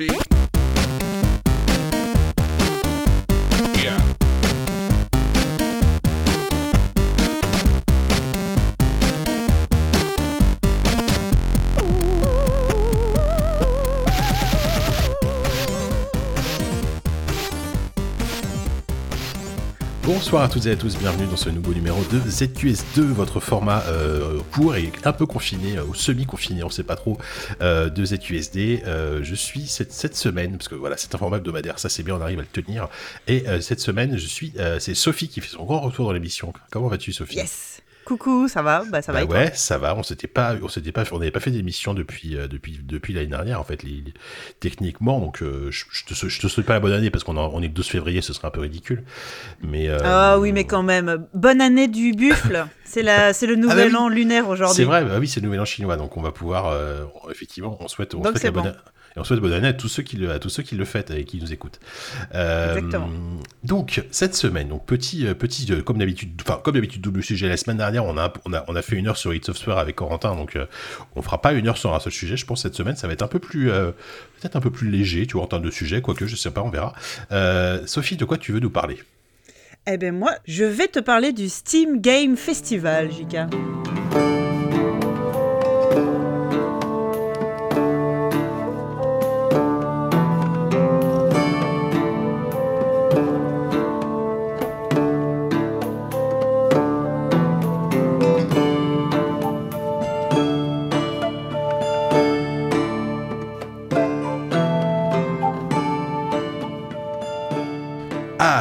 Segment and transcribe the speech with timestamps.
[0.00, 0.29] Sophie.
[20.20, 23.82] Bonsoir à toutes et à tous, bienvenue dans ce nouveau numéro de ZQS2, votre format
[23.86, 27.16] euh, court et un peu confiné, euh, ou semi-confiné, on sait pas trop,
[27.62, 28.82] euh, de ZQSD.
[28.86, 32.16] Euh, je suis cette, semaine, parce que voilà, c'est un format hebdomadaire, ça c'est bien,
[32.16, 32.90] on arrive à le tenir.
[33.28, 36.52] Et cette semaine, je suis, c'est Sophie qui fait son grand retour dans l'émission.
[36.70, 37.36] Comment vas-tu, Sophie?
[37.36, 37.79] Yes.
[38.04, 38.84] Coucou, ça va?
[38.84, 39.44] Bah ça va Bah et toi?
[39.44, 39.96] ouais, ça va.
[39.96, 43.12] On s'était pas, on s'était pas, on n'avait pas fait d'émission depuis euh, depuis depuis
[43.12, 44.14] l'année dernière en fait, les- les-
[44.60, 45.18] techniquement.
[45.20, 47.36] Donc euh, je, je te sou- je te souhaite pas la bonne année parce qu'on
[47.36, 49.02] on est le 12 février, ce serait un peu ridicule.
[49.62, 51.26] Mais euh, Ah oui, mais quand même.
[51.34, 52.68] Bonne année du buffle.
[52.84, 54.04] C'est la, c'est le nouvel Ah bah oui.
[54.04, 54.76] an lunaire aujourd'hui.
[54.76, 56.74] C'est vrai, bah oui, c'est le nouvel an chinois, donc on va pouvoir,
[57.30, 58.74] effectivement, on souhaite, on Donc souhaite c'est la bonne bon.
[59.16, 60.84] Et on souhaite bonne année à tous ceux qui le, à tous ceux qui le
[60.84, 61.80] fêtent et qui nous écoutent.
[62.34, 63.08] Euh, Exactement.
[63.64, 67.48] Donc cette semaine, donc petit, euh, petit, euh, comme d'habitude, enfin comme d'habitude double sujet.
[67.48, 69.78] La semaine dernière, on a, on a, on a fait une heure sur Hit Software
[69.78, 70.66] avec Corentin, donc euh,
[71.16, 72.36] on fera pas une heure sur un seul sujet.
[72.36, 73.90] Je pense que cette semaine, ça va être un peu plus, euh,
[74.40, 76.62] peut-être un peu plus léger, tu vois, en termes de sujet, quoique je sais pas,
[76.62, 76.94] on verra.
[77.86, 78.98] Sophie, de quoi tu veux nous parler?
[79.86, 83.48] Eh ben moi, je vais te parler du Steam Game Festival, Jika.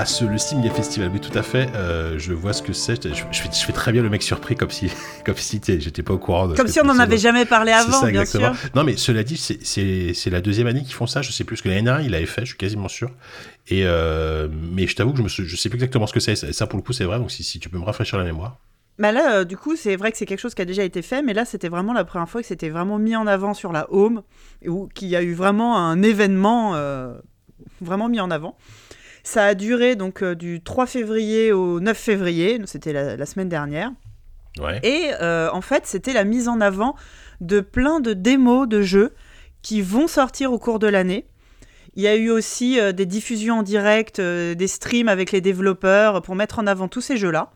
[0.01, 1.69] Ah, ce, le Game Festival, oui, tout à fait.
[1.75, 3.05] euh, je vois ce que c'est.
[3.05, 4.89] Je, je fais, je fais très bien le mec surpris, comme si,
[5.25, 6.47] comme si j'étais pas au courant.
[6.47, 8.53] De Comme si on n'en avait jamais parlé avant, ça, bien exactement.
[8.53, 8.69] sûr.
[8.75, 11.21] Non, mais cela dit, c'est- la deuxième année qu'ils font ça.
[11.21, 13.09] Je sais plus ce que l'année dernière, il avait fait, je suis quasiment sûr.
[13.67, 16.37] Et euh, mais je t'avoue que je me je sais plus exactement ce que c'est.
[16.37, 17.17] Ça, ça, pour le coup, c'est vrai.
[17.19, 18.55] Donc, si, si tu peux me rafraîchir la mémoire.
[18.99, 21.01] Bah là, euh, du coup, c'est vrai que c'est quelque chose qui a déjà été
[21.01, 23.73] fait, mais là, c'était vraiment la première fois que c'était vraiment mis en avant sur
[23.73, 24.21] la home,
[24.65, 27.17] ou qu'il y a eu vraiment un événement euh,
[27.81, 28.55] vraiment mis en avant.
[29.31, 33.47] Ça a duré donc euh, du 3 février au 9 février, c'était la, la semaine
[33.47, 33.91] dernière.
[34.59, 34.79] Ouais.
[34.81, 36.95] Et euh, en fait, c'était la mise en avant
[37.39, 39.13] de plein de démos de jeux
[39.61, 41.27] qui vont sortir au cours de l'année.
[41.95, 45.41] Il y a eu aussi euh, des diffusions en direct, euh, des streams avec les
[45.41, 47.51] développeurs pour mettre en avant tous ces jeux-là.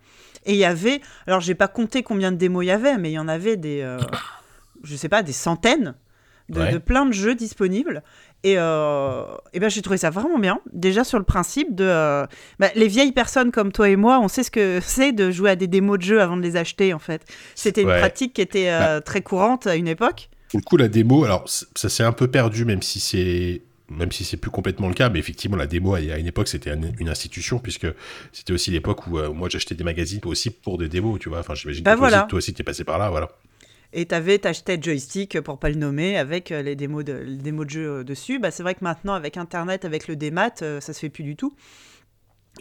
[0.45, 3.09] Et il y avait, alors j'ai pas compté combien de démos il y avait, mais
[3.09, 3.97] il y en avait des, euh,
[4.83, 5.95] je sais pas, des centaines
[6.49, 6.71] de, Ouais.
[6.73, 8.03] de plein de jeux disponibles.
[8.45, 9.23] Et, euh,
[9.53, 10.59] et ben j'ai trouvé ça vraiment bien.
[10.73, 12.25] Déjà sur le principe de, euh,
[12.59, 15.51] bah, les vieilles personnes comme toi et moi, on sait ce que c'est de jouer
[15.51, 17.21] à des démos de jeux avant de les acheter en fait.
[17.55, 17.99] C'était une Ouais.
[17.99, 20.29] pratique qui était euh, très courante à une époque.
[20.49, 24.11] Pour le coup, la démo, alors ça s'est un peu perdu, même si c'est même
[24.11, 26.79] si c'est plus complètement le cas, mais effectivement la démo à une époque c'était un-
[26.99, 27.85] une institution puisque
[28.31, 31.39] c'était aussi l'époque où moi j'achetais des magazines aussi pour des démos, tu vois.
[31.39, 32.23] Enfin j'imagine Bah que voilà.
[32.23, 33.29] toi aussi t'es passé par là, voilà.
[33.95, 37.65] Et t'avais, t'achetais joystick pour pas le nommer avec euh, les démos de, les démos
[37.67, 38.39] de jeux euh, dessus.
[38.39, 41.23] Bah, c'est vrai que maintenant avec Internet, avec le démat, euh, ça se fait plus
[41.23, 41.53] du tout.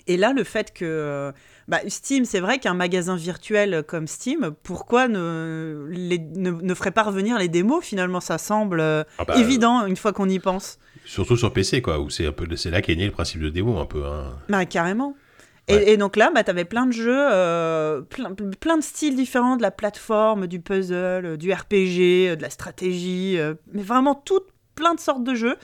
[0.07, 1.33] Et là, le fait que
[1.69, 6.93] bah, Steam, c'est vrai qu'un magasin virtuel comme Steam, pourquoi ne, les- ne, ne ferait
[6.93, 10.79] pas revenir les démos Finalement, ça semble Ah bah, évident une fois qu'on y pense.
[11.05, 13.49] Surtout sur PC quoi, où c'est un peu c'est là qu'est né le principe de
[13.51, 14.05] démo un peu.
[14.07, 14.33] Hein.
[14.49, 15.15] Bah, carrément.
[15.69, 15.91] Et, Ouais.
[15.93, 19.57] et donc là, bah, tu avais plein de jeux, euh, plein, plein de styles différents,
[19.57, 24.49] de la plateforme, du puzzle, du RPG, euh, de la stratégie, euh, mais vraiment toutes,
[24.75, 25.57] plein de sortes de jeux.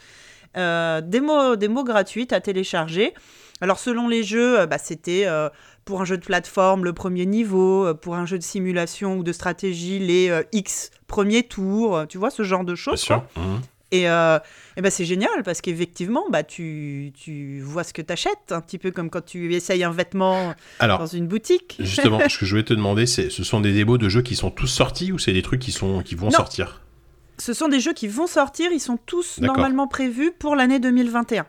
[0.56, 3.12] Euh, démo, démo gratuites à télécharger.
[3.60, 5.26] Alors selon les jeux, bah, c'était
[5.84, 9.32] pour un jeu de plateforme le premier niveau, pour un jeu de simulation ou de
[9.32, 13.00] stratégie les X premiers tours, tu vois, ce genre de Bien choses.
[13.00, 13.24] sûr.
[13.34, 13.42] quoi.
[13.90, 14.38] Et, euh,
[14.76, 18.60] et ben c'est génial parce qu'effectivement, bah, tu, tu vois ce que tu achètes, un
[18.60, 21.76] petit peu comme quand tu essayes un vêtement Alors dans une boutique.
[21.80, 24.36] justement, ce que je voulais te demander, c'est ce sont des démos de jeux qui
[24.36, 26.32] sont tous sortis ou c'est des trucs qui sont qui vont Non.
[26.32, 26.82] sortir?
[27.38, 31.46] Ce sont des jeux qui vont sortir, ils sont tous normalement prévus pour l'année 2021.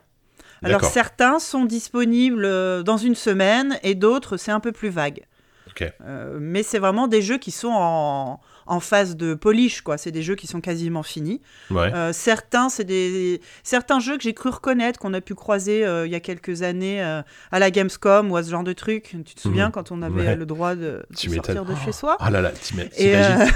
[0.62, 5.26] Alors certains sont disponibles euh, dans une semaine et d'autres c'est un peu plus vague.
[5.68, 5.92] Ok.
[6.02, 8.40] Euh, mais c'est vraiment des jeux qui sont en,
[8.70, 9.98] en phase de polish, quoi.
[9.98, 11.42] C'est des jeux qui sont quasiment finis.
[11.72, 11.92] Ouais.
[11.94, 16.06] Euh, certains, c'est des certains jeux que j'ai cru reconnaître, qu'on a pu croiser euh,
[16.06, 17.22] il y a quelques années euh,
[17.52, 19.16] à la Gamescom ou à ce genre de truc.
[19.26, 19.72] Tu te souviens Mhm.
[19.72, 20.36] quand on avait Ouais.
[20.36, 22.52] le droit de, de sortir de chez soi Oh là là,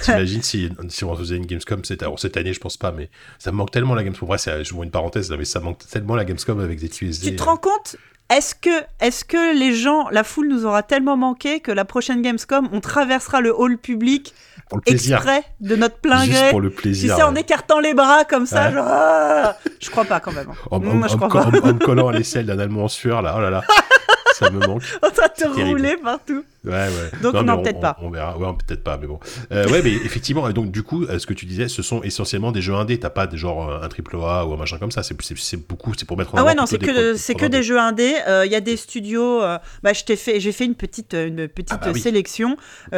[0.02, 3.10] t'imagines, si, si on faisait une Gamescom cette, alors, cette année, je pense pas, mais
[3.40, 4.28] ça me manque tellement la Gamescom.
[4.28, 7.30] Bref, c'est- je vois une parenthèse, mais ça manque tellement la Gamescom avec des QSD.
[7.32, 7.96] Tu te rends compte
[8.30, 12.22] Est-ce que, est que les gens, la foule nous aura tellement manqué que la prochaine
[12.22, 14.34] Gamescom, on traversera le hall public
[14.70, 15.18] Pour le plaisir.
[15.18, 16.50] exprès de notre plein Juste gré?
[16.50, 17.16] pour le Tu plaisir.
[17.16, 18.74] sais, en écartant les bras comme ça, Ouais.
[18.74, 18.88] genre.
[18.88, 20.48] ah je crois pas quand même.
[20.50, 20.56] hein.
[20.72, 21.60] En, en- Moi, je en- crois en- pas.
[21.60, 23.62] en me collant à l'aisselle d'un Allemand en sueur, là, oh là là,
[24.34, 24.84] ça me manque.
[25.04, 26.44] En train de te rouler partout.
[26.66, 27.20] Ouais, ouais.
[27.22, 27.98] Donc, non, on- peut-être on- pas.
[28.02, 28.38] On verra.
[28.38, 29.20] Ouais, peut-être pas, mais bon.
[29.52, 32.52] Euh, ouais, mais effectivement, donc du coup, euh, ce que tu disais, ce sont essentiellement
[32.54, 33.00] des jeux indés.
[33.00, 35.04] T'as pas des genre euh, un triple A ou un machin comme ça.
[35.04, 37.64] C'est beaucoup, c'est pour mettre en Ah ouais, non, c'est que, des c'est que des
[37.64, 38.16] jeux indés.
[38.46, 39.42] Il y a des studios.
[39.44, 42.56] euh, bah, je t'ai fait, j'ai fait une petite, une petite Ah bah sélection.
[42.92, 42.98] Il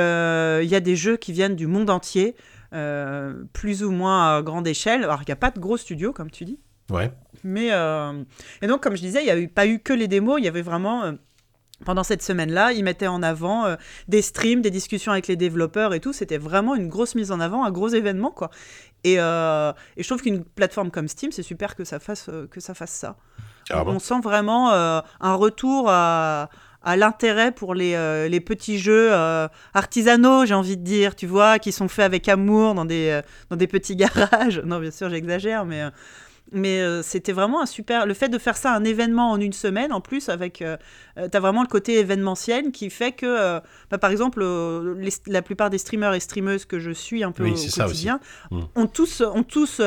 [0.69, 2.35] y a des jeux qui viennent du monde entier,
[2.73, 5.03] euh, plus ou moins à grande échelle.
[5.03, 6.59] Alors, il n'y a pas de gros studios, comme tu dis.
[6.89, 7.11] Ouais.
[7.43, 8.23] Mais euh,
[8.61, 10.39] et donc, comme je disais, il n'y a eu, pas eu que les démos.
[10.39, 11.03] Il y avait vraiment.
[11.03, 11.11] euh,
[11.83, 13.75] pendant cette semaine-là, ils mettaient en avant euh,
[14.07, 16.13] des streams, des discussions avec les développeurs et tout.
[16.13, 18.49] C'était vraiment une grosse mise en avant, un gros événement, quoi.
[19.03, 22.73] Et, et je trouve qu'une plateforme comme Steam, c'est super que ça fasse, que ça
[22.73, 23.17] fasse ça.
[23.67, 23.91] Carrément.
[23.91, 26.49] On sent vraiment un retour à,
[26.85, 31.25] à l'intérêt pour les, euh, les petits jeux euh, artisanaux, j'ai envie de dire, tu
[31.25, 34.61] vois, qui sont faits avec amour dans des, euh, dans des petits garages.
[34.63, 35.83] Non, bien sûr, j'exagère, mais,
[36.51, 38.05] mais euh, c'était vraiment un super.
[38.05, 40.61] Le fait de faire ça un événement en une semaine, en plus, avec.
[40.61, 40.77] Euh,
[41.17, 43.59] euh, T'as vraiment le côté événementiel qui fait que, euh,
[43.89, 44.41] bah, par exemple,
[44.97, 47.85] les- la plupart des streamers et streameuses que je suis un peu Oui, au quotidien
[47.85, 48.09] aussi.
[48.51, 48.59] Mm.
[48.75, 49.81] ont tous, ont tous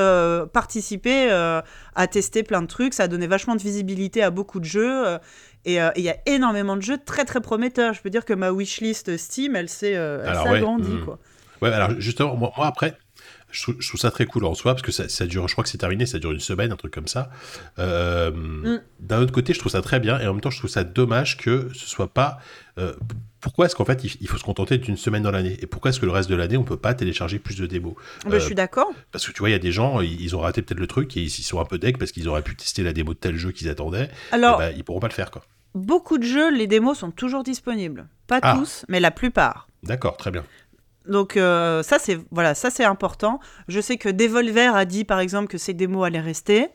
[0.52, 2.94] participé à tester plein de trucs.
[2.94, 5.05] Ça a donné vachement de visibilité à beaucoup de jeux.
[5.64, 7.93] et euh, il y a énormément de jeux très très prometteurs.
[7.93, 10.88] Je peux dire que ma wishlist Steam, elle s'est euh, s'est ouais, agrandie.
[10.90, 11.16] mm.
[11.60, 12.96] Ouais, alors justement, moi, moi, après,
[13.50, 15.55] je trouve, je trouve ça très cool en soi parce que ça, ça dure, je
[15.55, 17.31] crois que c'est terminé, ça dure une semaine, un truc comme ça.
[17.79, 18.81] Euh, Mm.
[19.00, 20.85] D'un autre côté, je trouve ça très bien et en même temps, je trouve ça
[20.85, 22.39] dommage que ce soit pas.
[22.79, 22.95] euh,
[23.41, 25.56] pourquoi est-ce qu'en fait, il, il faut se contenter d'une semaine dans l'année?
[25.62, 27.95] Et pourquoi est-ce que le reste de l'année, on peut pas télécharger plus de démos?
[28.25, 28.91] Bah, Euh, je suis d'accord.
[29.12, 30.87] Parce que tu vois, il y a des gens, ils, ils ont raté peut-être le
[30.89, 33.15] truc et ils, ils sont un peu deg parce qu'ils auraient pu tester la démo
[33.15, 34.11] de tel jeu qu'ils attendaient.
[34.33, 35.43] Alors, et bah, ils pourront pas le faire, quoi.
[35.75, 38.09] beaucoup de jeux, les démos sont toujours disponibles.
[38.27, 38.56] Pas Ah.
[38.59, 39.69] tous, mais la plupart.
[39.85, 40.44] D'accord, très bien.
[41.08, 43.40] Donc euh, ça c'est voilà ça c'est important.
[43.66, 46.69] Je sais que Devolver a dit par exemple que ces démos allaient rester.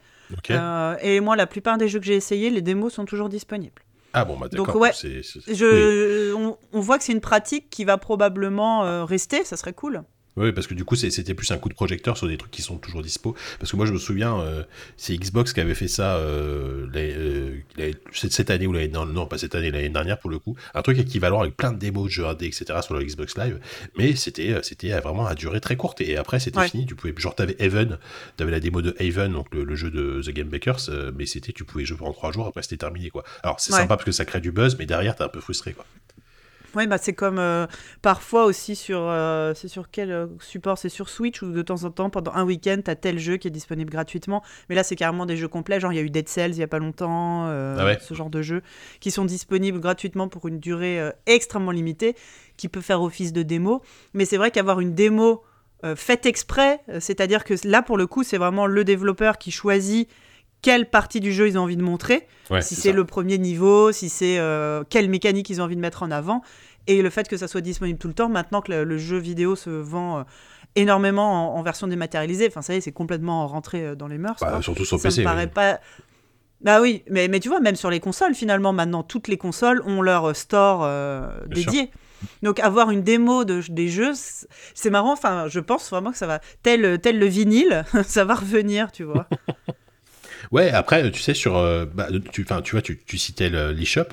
[0.50, 3.84] Euh, et moi la plupart des jeux que j'ai essayés, les démos sont toujours disponibles.
[4.14, 4.82] ah bon, bah donc, d'accord.
[4.82, 4.92] ouais.
[4.94, 10.04] Je, on voit que c'est une pratique qui va probablement euh, rester, ça serait cool.
[10.36, 12.64] Oui, parce que du coup, c'était plus un coup de projecteur sur des trucs qui
[12.64, 13.36] sont toujours dispo.
[13.60, 14.64] Parce que moi, je me souviens, euh,
[14.98, 19.38] c'est Xbox qui avait fait ça euh, euh, cette, année ou l'année non, non, pas
[19.38, 20.56] cette année, l'année dernière pour le coup.
[20.74, 22.80] Un truc équivalent avec plein de démos de jeux indés, etc.
[22.82, 23.60] sur le Xbox Live.
[23.98, 26.02] Mais c'était c'était vraiment à durée très courte.
[26.02, 26.68] Et après, c'était Ouais.
[26.70, 26.86] fini.
[26.88, 28.00] Tu pouvais, genre, t'avais Haven,
[28.38, 30.90] t'avais la démo de Haven, donc le, le jeu de The Game Bakers.
[31.16, 32.48] mais c'était, tu pouvais jouer pendant trois jours.
[32.48, 33.24] Après, c'était terminé, quoi.
[33.44, 33.80] Alors, c'est Ouais.
[33.80, 35.86] sympa parce que ça crée du buzz, mais derrière, t'es un peu frustré, quoi.
[36.76, 37.68] Oui, bah c'est comme euh,
[38.02, 39.00] parfois aussi sur.
[39.02, 42.32] euh, c'est sur quel euh, support C'est sur Switch ou de temps en temps, pendant
[42.34, 44.42] un week-end, t'as tel jeu qui est disponible gratuitement.
[44.70, 45.80] Mais là, c'est carrément des jeux complets.
[45.80, 47.98] Genre, il y a eu Dead Cells il y a pas longtemps, euh, Ah ouais.
[48.02, 48.62] ce genre de jeux
[49.00, 52.16] qui sont disponibles gratuitement pour une durée extrêmement limitée,
[52.58, 53.82] qui peut faire office de démo.
[54.14, 55.44] Mais c'est vrai qu'avoir une démo
[55.96, 60.10] faite exprès, c'est-à-dire que là, pour le coup, c'est vraiment le développeur qui choisit
[60.64, 63.92] quelle partie du jeu ils ont envie de montrer Ouais, si c'est le premier niveau,
[63.92, 66.42] si c'est euh, quelle mécanique ils ont envie de mettre en avant.
[66.88, 69.18] Et le fait que ça soit disponible tout le temps, maintenant que le, le jeu
[69.18, 70.24] vidéo se vend euh,
[70.76, 74.18] énormément en, en version dématérialisée, enfin ça y est, c'est complètement rentré euh, dans les
[74.18, 74.38] mœurs.
[74.42, 75.22] Bah, surtout sur ça PC.
[75.22, 75.52] me paraît oui.
[75.54, 75.80] pas...
[76.62, 79.82] Bah oui, mais, mais tu vois, même sur les consoles, finalement, maintenant, toutes les consoles
[79.86, 81.50] ont leur store euh, sûr.
[81.50, 81.92] dédié.
[82.42, 85.12] Donc avoir une démo de, des jeux, c'est- c'est marrant.
[85.12, 89.04] Enfin, je pense vraiment que ça va, tel, tel le vinyle, ça va revenir, tu
[89.04, 89.28] vois.
[90.54, 91.58] Ouais, après, tu sais, sur.
[91.58, 94.04] euh, bah, tu, enfin, tu vois, tu, tu citais le- l'eShop.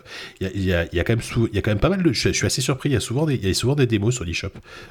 [0.41, 1.63] Il y a, il y, a, il y, a quand même sou- il y a
[1.63, 2.13] quand même pas mal de.
[2.13, 2.89] Je, suis- je suis assez surpris.
[2.89, 4.49] Il y a souvent des, il y a souvent des démos sur l'eShop.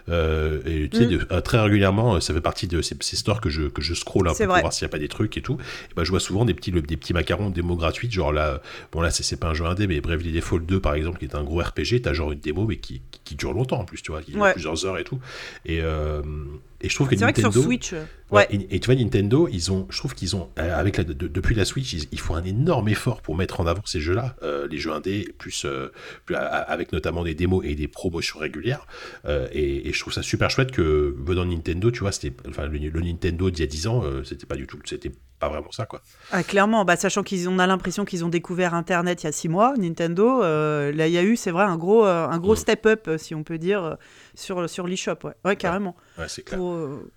[0.10, 1.10] Euh, et tu sais, Mm.
[1.10, 3.82] de- euh, très régulièrement, euh, ça fait partie de ces, ces stores que je, que
[3.82, 5.58] je scroll un peu pour voir s'il n'y a pas des trucs et tout.
[5.90, 8.12] Et bah, je vois souvent des petits, des petits macarons, démos gratuites.
[8.12, 10.94] Genre là, bon, là, c'est c'est pas un jeu indé, mais Bravely Default 2, par
[10.94, 12.02] exemple, qui est un gros RPG.
[12.04, 14.32] T'as genre une démo, mais qui, qui, qui dure longtemps en plus, tu vois, qui
[14.34, 14.54] dure Ouais.
[14.54, 15.20] plusieurs heures et tout.
[15.66, 16.22] Et, euh,
[16.82, 18.56] et je trouve que C'est vrai que sur Switch, euh, Ouais, ouais.
[18.70, 21.14] Et, et tu vois, Nintendo, ils ont, je trouve qu'ils ont, euh, avec la, de-
[21.28, 24.36] depuis la Switch, ils, ils font un énorme effort pour mettre en avant ces jeux-là,
[24.44, 25.92] euh, les jeux indés, plus, euh,
[26.26, 28.86] plus, avec notamment des démos et des promotions régulières.
[29.52, 32.68] Et, et je trouve ça super chouette que venant de Nintendo, tu vois, c'était, enfin,
[32.68, 35.72] le, le Nintendo d'il y a 10 ans, c'était pas du tout, c'était pas vraiment
[35.72, 36.02] ça, quoi.
[36.32, 39.48] Ah, clairement, bah, sachant qu'on a l'impression qu'ils ont découvert Internet il y a six
[39.50, 42.54] mois, Nintendo, euh, là il y a eu, c'est vrai, un gros, euh, un gros
[42.54, 42.58] Mm.
[42.58, 43.96] step-up, si on peut dire, euh,
[44.36, 45.16] sur, sur l'eShop.
[45.24, 45.32] Ouais.
[45.46, 45.96] ouais, carrément.
[46.18, 46.60] Ouais, c'est clair.
[46.60, 47.10] Pour, euh,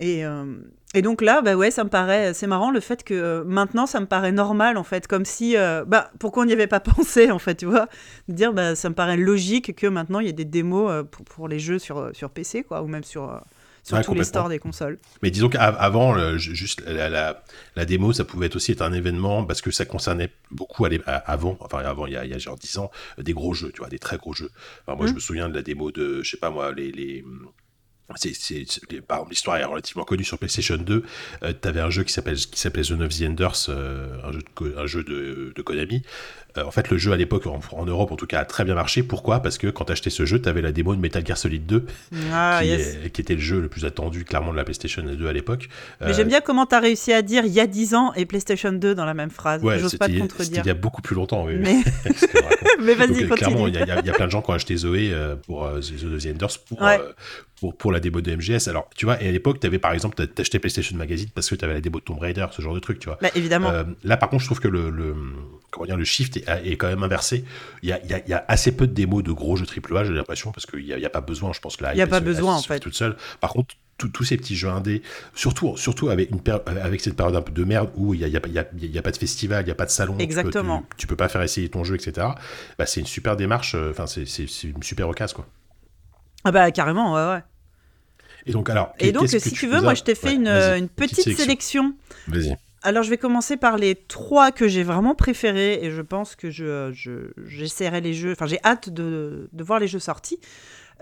[0.00, 0.56] Et, euh,
[0.94, 4.00] et donc là, bah ouais, ça me paraît, c'est marrant le fait que maintenant, ça
[4.00, 5.54] me paraît normal en fait, comme si,
[5.86, 7.88] bah, pourquoi on n'y avait pas pensé en fait, tu vois,
[8.28, 11.24] de dire, bah, ça me paraît logique que maintenant il y ait des démos pour,
[11.24, 13.40] pour les jeux sur, sur PC, quoi, ou même sur,
[13.84, 14.98] sur Ouais, tous les stores des consoles.
[15.22, 17.44] Mais disons qu'avant, juste la, la,
[17.76, 21.02] la démo, ça pouvait aussi être un événement parce que ça concernait beaucoup à l'é-
[21.06, 23.34] à- avant, enfin avant, il y a, il y a genre 10 ans, euh, des
[23.34, 24.50] gros jeux, tu vois, des très gros jeux.
[24.86, 25.14] Enfin, moi, je Mm.
[25.16, 26.90] me souviens de la démo de, je sais pas moi, les.
[26.92, 27.24] les
[28.16, 28.66] c'est,
[29.08, 31.04] par exemple, l'histoire est relativement connue sur PlayStation 2.
[31.40, 34.76] tu avais un jeu qui s'appelle qui s'appelait The the Enders, euh, un jeu de,
[34.76, 36.02] un jeu de, de Konami.
[36.56, 38.64] Euh, en fait, le jeu à l'époque, en, en Europe en tout cas, a très
[38.64, 39.02] bien marché.
[39.02, 39.40] Pourquoi?
[39.40, 41.66] Parce que quand tu achetais ce jeu, tu avais la démo de Metal Gear Solid
[41.66, 41.84] 2,
[42.32, 42.96] Ah, qui, yes.
[43.04, 45.68] est- qui était le jeu le plus attendu clairement de la PlayStation 2 à l'époque.
[46.00, 48.24] Mais Euh, j'aime bien comment t'as réussi à dire il y a 10 ans et
[48.24, 49.62] PlayStation 2 dans la même phrase.
[49.64, 50.62] Ouais, J'ose pas te contredire.
[50.64, 51.44] il y a beaucoup plus longtemps.
[51.44, 51.76] Oui, Mais,
[52.82, 54.76] mais vas-y, euh, clairement, il y, y y a plein de gens qui ont acheté
[54.76, 57.00] Zoé euh, pour euh, The Enders pour, Ouais.
[57.60, 58.68] pour, pour la démo de MGS.
[58.68, 61.48] Alors, tu vois, et à l'époque, tu avais par exemple, t'a- t'achetais PlayStation Magazine parce
[61.48, 63.18] que tu avais la démo de Tomb Raider, ce genre de truc, tu vois.
[63.20, 63.70] Bah, évidemment.
[63.70, 65.14] Euh, là, par contre, je trouve que le, le-
[65.74, 67.44] comment dire, le shift est, est quand même inversé.
[67.82, 69.56] Il y a, il y a- il y a assez peu de démos de gros
[69.56, 71.92] jeux AAA, j'ai l'impression, parce qu'il n'y a, a pas besoin, je pense que là,
[71.94, 72.78] Il y a pas besoin, en fait.
[72.80, 73.16] toute seule.
[73.40, 75.02] Par contre, tous- ces petits jeux indés,
[75.34, 78.24] surtout, surtout avec, une péri- avec cette période un peu de merde où il n'y
[78.24, 79.70] a, y a, pas- il y a- il y a pas de festival, il n'y
[79.72, 80.80] a pas de salon, tu peux- Exactement.
[80.90, 82.26] Tu, tu peux pas faire essayer ton jeu, etc.
[82.78, 84.24] Bah, c'est une super démarche, euh, enfin, c'est
[84.64, 85.46] une super occasion, quoi.
[86.44, 87.42] Ah bah carrément, ouais, ouais.
[88.46, 90.48] Et donc, alors, Et donc, si que tu veux, moi, je t'ai fait Ouais, une,
[90.48, 91.94] une petite sélection.
[92.28, 92.56] Vas-y.
[92.84, 96.50] Alors, je vais commencer par les trois que j'ai vraiment préférés et je pense que
[96.50, 98.32] je, je- j'essaierai les jeux.
[98.32, 100.38] Enfin, j'ai hâte de, de voir les jeux sortis.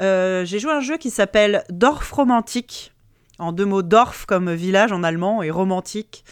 [0.01, 2.93] Euh, j'ai joué à un jeu qui s'appelle Dorf Romantique.
[3.39, 6.25] En deux mots, Dorf comme village en allemand et romantique.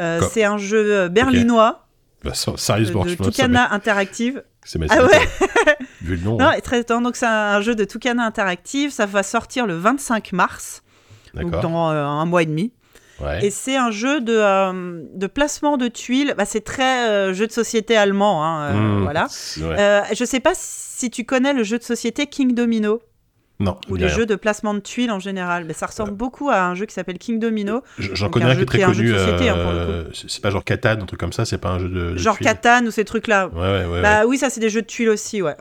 [0.00, 1.86] Euh, c'est un jeu euh, berlinois
[2.24, 4.42] Bah, ça- euh, sérieusement, de ça Tucana Interactive.
[4.64, 5.20] C'est ma Ah ouais
[6.00, 6.36] Vu le nom.
[6.38, 6.52] Non, hein.
[6.52, 6.82] et très.
[6.84, 8.90] Donc, c'est un jeu de Tucana Interactive.
[8.90, 10.82] Ça va sortir le 25 mars,
[11.34, 12.72] donc dans euh, un mois et demi.
[13.20, 13.46] Ouais.
[13.46, 16.34] Et c'est un jeu de, euh, de placement de tuiles.
[16.36, 18.44] Bah, c'est très euh, jeu de société allemand.
[18.44, 19.26] hein, euh, Mmh, voilà.
[19.58, 20.14] ouais.
[20.14, 23.00] Je sais pas si tu connais le jeu de société King Domino
[23.60, 24.14] non, ou les rien.
[24.16, 25.64] jeux de placement de tuiles en général.
[25.64, 27.82] Mais ça ressemble beaucoup à un jeu qui s'appelle King Domino.
[27.98, 29.14] J'en connais un un qui est très connu.
[29.14, 32.10] hein, c'est pas genre Catan, un truc comme ça, c'est pas un jeu de.
[32.10, 32.48] de Genre tuiles.
[32.48, 33.46] Catan ou ces trucs-là.
[33.54, 34.02] Ouais.
[34.02, 35.54] Bah oui, ça c'est des jeux de tuiles aussi, ouais.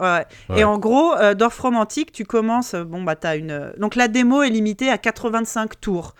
[0.55, 3.71] Et en gros, Dorf Romantique, tu commences, bon bah t'as une...
[3.77, 6.15] Donc la démo est limitée à 85 tours.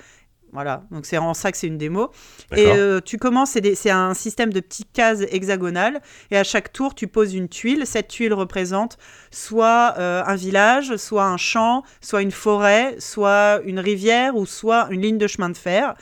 [0.53, 2.11] Voilà, donc c'est en ça que c'est une démo.
[2.55, 6.93] Et euh, tu commences, c'est un système de petites cases hexagonales, et à chaque tour,
[6.93, 7.87] tu poses une tuile.
[7.87, 8.97] Cette tuile représente
[9.31, 14.87] soit euh, un village, soit un champ, soit une forêt, soit une rivière, ou soit
[14.91, 15.95] une ligne de chemin de fer.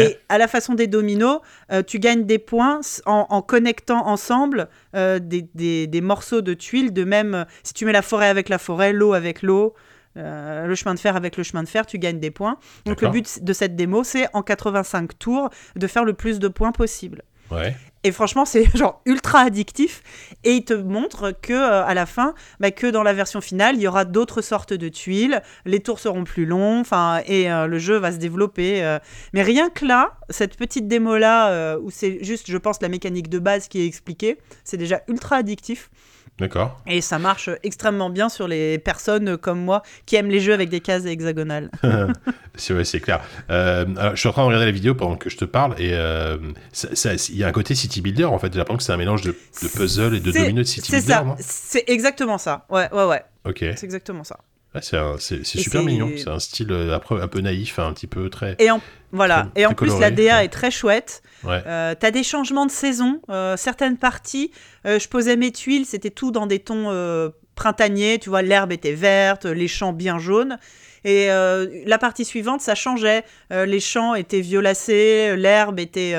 [0.00, 1.38] Et à la façon des dominos,
[1.70, 6.92] euh, tu gagnes des points en, en connectant ensemble des, des- des morceaux de tuiles.
[6.92, 9.74] De même, si tu mets la forêt avec la forêt, l'eau avec l'eau,
[10.16, 12.58] euh, le chemin de fer avec le chemin de fer, tu gagnes des points.
[12.84, 16.48] Donc le but de cette démo, c'est en 85 tours de faire le plus de
[16.48, 17.22] points possible.
[17.50, 17.76] Ouais.
[18.04, 20.02] Et franchement, c'est genre ultra addictif.
[20.44, 23.76] Et il te montre que euh, à la fin, bah, que dans la version finale,
[23.76, 25.42] il y aura d'autres sortes de tuiles.
[25.64, 26.80] Les tours seront plus longs.
[26.80, 28.84] Enfin, et euh, le jeu va se développer.
[28.84, 28.98] euh.
[29.32, 33.28] Mais rien que là, cette petite démo là, où c'est juste, je pense, la mécanique
[33.28, 35.90] de base qui est expliquée, c'est déjà ultra addictif.
[36.38, 36.80] D'accord.
[36.86, 40.70] Et ça marche extrêmement bien sur les personnes comme moi qui aiment les jeux avec
[40.70, 41.70] des cases hexagonales.
[42.56, 43.20] c'est ouais, c'est clair.
[43.50, 45.74] Euh, alors, je suis en train de regarder la vidéo pendant que je te parle
[45.80, 46.38] et euh,
[46.72, 48.52] ça- ça- il y a un côté city builder en fait.
[48.52, 50.90] J'ai l'impression que c'est un mélange de, de puzzle et de C'est- domino de city
[50.90, 51.22] C'est builder, ça.
[51.24, 51.36] non?
[51.38, 52.66] C'est exactement ça.
[52.70, 53.22] Ouais, ouais, ouais.
[53.44, 53.58] Ok.
[53.60, 54.38] C'est exactement ça.
[54.74, 54.80] Ouais,
[55.18, 56.10] c'est super mignon.
[56.16, 58.56] C'est un style euh, après un peu naïf, un petit peu très.
[58.58, 58.80] Et en,
[59.12, 59.48] voilà.
[59.54, 60.44] Très- et en plus, coloré, la DA ouais.
[60.46, 61.22] est très chouette.
[61.44, 61.60] Ouais.
[61.66, 63.20] Euh, T'as des changements de saison.
[63.28, 64.50] Euh, certaines parties,
[64.86, 68.18] euh, je posais mes tuiles, c'était tout dans des tons printaniers.
[68.18, 70.58] Tu vois, l'herbe était verte, les champs bien jaunes.
[71.04, 73.24] Et la partie suivante, ça changeait.
[73.50, 76.14] Les champs étaient violacés, l'herbe était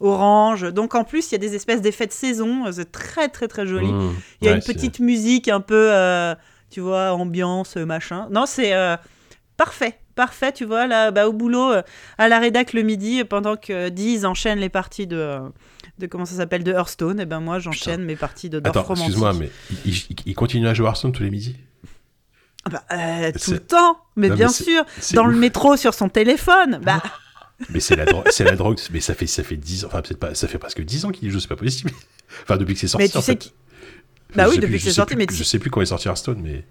[0.00, 0.70] orange.
[0.72, 2.70] Donc en plus, il y a des espèces d'effets de saison.
[2.70, 3.90] C'est très très très joli.
[3.90, 4.14] Mmh.
[4.42, 5.90] Il y a Ouais, une petite musique un peu,
[6.76, 8.28] tu vois, ambiance, machin.
[8.30, 8.98] Non, c'est euh,
[9.56, 9.98] parfait.
[10.14, 11.82] Parfait, tu vois, là, bah, au boulot, euh,
[12.18, 15.38] à la rédac le midi, pendant que Diz enchaîne les parties de, euh,
[15.98, 18.92] de comment ça s'appelle, de Hearthstone, et ben moi, j'enchaîne mes parties de Dorf Attends,
[18.92, 19.50] excuse-moi, mais
[19.86, 21.56] il, il- il continue à jouer Hearthstone tous les midis?
[22.66, 26.10] Ah bah, euh, tout le temps, mais Non, bien sûr, dans le métro, sur son
[26.10, 26.78] téléphone.
[26.82, 27.02] Bah,
[27.70, 30.02] Mais c'est la, dro- c'est la drogue, mais ça fait, ça fait 10 ans, enfin
[30.02, 31.90] peut-être pas, ça fait presque 10 ans qu'il y joue, c'est pas possible.
[32.42, 33.04] Enfin, depuis que c'est sorti.
[33.06, 33.38] mais tu sais
[34.34, 35.80] bah oui, depuis plus- que je c'est sorti, plus- mais Je tu- sais plus quand
[35.80, 36.64] est sorti Hearthstone, mais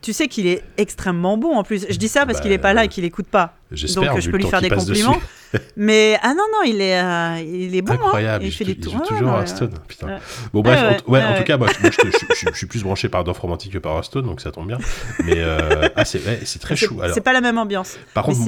[0.00, 1.84] tu sais qu'il est extrêmement bon en plus.
[1.90, 3.54] Je dis ça parce Bah, qu'il est pas là et qu'il écoute pas.
[3.72, 4.12] j'espère.
[4.12, 5.18] Donc je peux lui faire des compliments.
[5.76, 7.94] mais ah non, non, il est, euh, il est bon.
[7.94, 7.96] hein.
[7.96, 8.94] Incroyable, Il il fait des tours.
[8.94, 9.74] Ouais, toujours à ouais, Hearthstone.
[9.88, 10.06] Putain.
[10.06, 10.18] Ouais.
[10.52, 12.82] Bon, bref, Ouais, en, en tout cas, moi, je, je je- je- je suis plus
[12.84, 14.78] branché par Dorf Romantique que par Hearthstone, donc ça tombe bien.
[15.24, 17.00] Mais euh, ah, c'est très chou.
[17.12, 17.98] C'est pas la même ambiance.
[18.14, 18.38] par contre,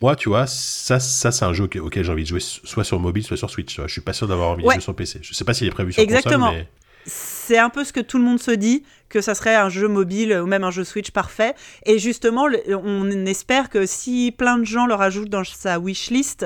[0.00, 2.84] moi, tu vois, ça, ça c'est un jeu auquel, auquel j'ai envie de jouer soit
[2.84, 3.78] sur mobile, soit sur Switch.
[3.86, 5.18] Je suis pas sûr d'avoir envie de jouer sur PC.
[5.22, 6.46] Je sais pas s'il est prévu sur Exactement.
[6.46, 6.64] console,
[7.06, 7.12] mais
[7.48, 9.88] c'est un peu ce que tout le monde se dit, que ça serait un jeu
[9.88, 11.54] mobile ou même un jeu Switch parfait.
[11.86, 16.44] Et justement, on espère que si plein de gens le rajoutent dans sa wishlist,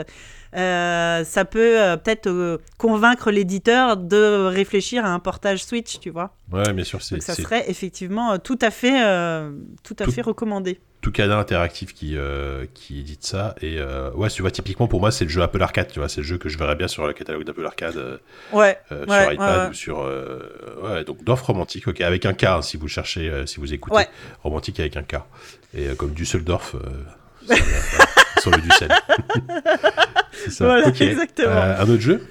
[0.55, 6.11] euh, ça peut euh, peut-être euh, convaincre l'éditeur de réfléchir à un portage Switch, tu
[6.11, 6.37] vois.
[6.53, 9.01] Ouais, bien sûr, c'est ça serait effectivement tout à fait,
[9.83, 10.79] tout à Tout- fait recommandé.
[11.03, 13.55] Tout Canard Interactive qui, euh, qui édite ça.
[13.61, 16.09] Et euh, ouais, tu vois, typiquement pour moi, c'est le jeu Apple Arcade, tu vois,
[16.09, 17.97] c'est le jeu que je verrais bien sur le catalogue d'Apple Arcade.
[17.97, 18.17] euh,
[18.53, 19.99] Ouais, euh, Ouais, sur iPad ouais, ou sur
[20.85, 23.97] ouais donc d'offres romantiques ok avec un K hein, si vous cherchez si vous écoutez
[24.43, 25.17] romantique avec un K
[25.75, 27.55] et comme Düsseldorf euh,
[28.41, 28.89] sur, le- Dussel
[30.33, 31.51] c'est ça Voilà, exactement.
[31.61, 32.27] Un autre jeu?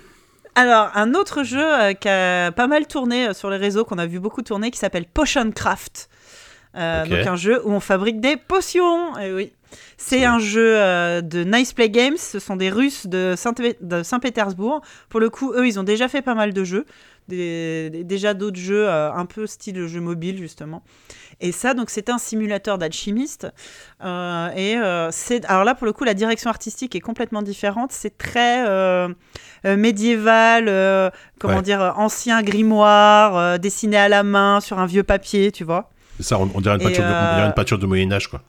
[0.55, 4.19] Alors, un autre jeu qui a pas mal tourné sur les réseaux, qu'on a vu
[4.19, 6.09] beaucoup tourner, qui s'appelle Potion Craft.
[6.75, 7.05] Euh.
[7.05, 9.17] Donc, un jeu où on fabrique des potions.
[9.19, 9.53] Eh oui.
[9.97, 12.17] C'est un jeu euh, de Nice Play Games.
[12.17, 13.53] Ce sont des Russes de Saint-
[14.03, 14.81] Saint-Pétersbourg.
[15.09, 16.85] Pour le coup, eux, ils ont déjà fait pas mal de jeux.
[17.27, 20.83] Des- des- déjà d'autres jeux euh, un peu style jeu mobile, justement.
[21.39, 23.47] Et ça, donc, c'est un simulateur d'alchimiste.
[24.03, 25.45] Euh, et euh, c'est.
[25.45, 27.91] Alors là, pour le coup, la direction artistique est complètement différente.
[27.93, 28.65] C'est très.
[29.63, 31.61] médiéval, comment Ouais.
[31.61, 35.89] dire, ancien grimoire, dessiné à la main sur un vieux papier, tu vois.
[36.21, 38.11] C'est ça on, on dirait une peinture de, on dirait euh, une peinture de Moyen
[38.11, 38.41] Âge quoi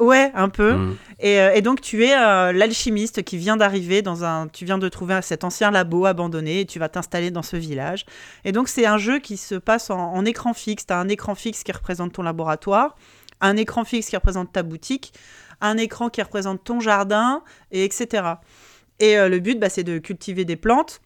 [0.00, 0.72] Ouais, un peu.
[0.72, 0.96] Mm.
[1.20, 4.78] Et, euh, et donc tu es euh, l'alchimiste qui vient d'arriver dans un, tu viens
[4.78, 8.06] de trouver cet ancien labo abandonné et tu vas t'installer dans ce village.
[8.46, 10.86] Et donc c'est un jeu qui se passe en, en écran fixe.
[10.86, 12.96] Tu as un écran fixe qui représente ton laboratoire,
[13.42, 15.12] un écran fixe qui représente ta boutique,
[15.60, 18.22] un écran qui représente ton jardin, et etc.
[19.00, 21.02] Et euh, le but, bah, c'est de cultiver des plantes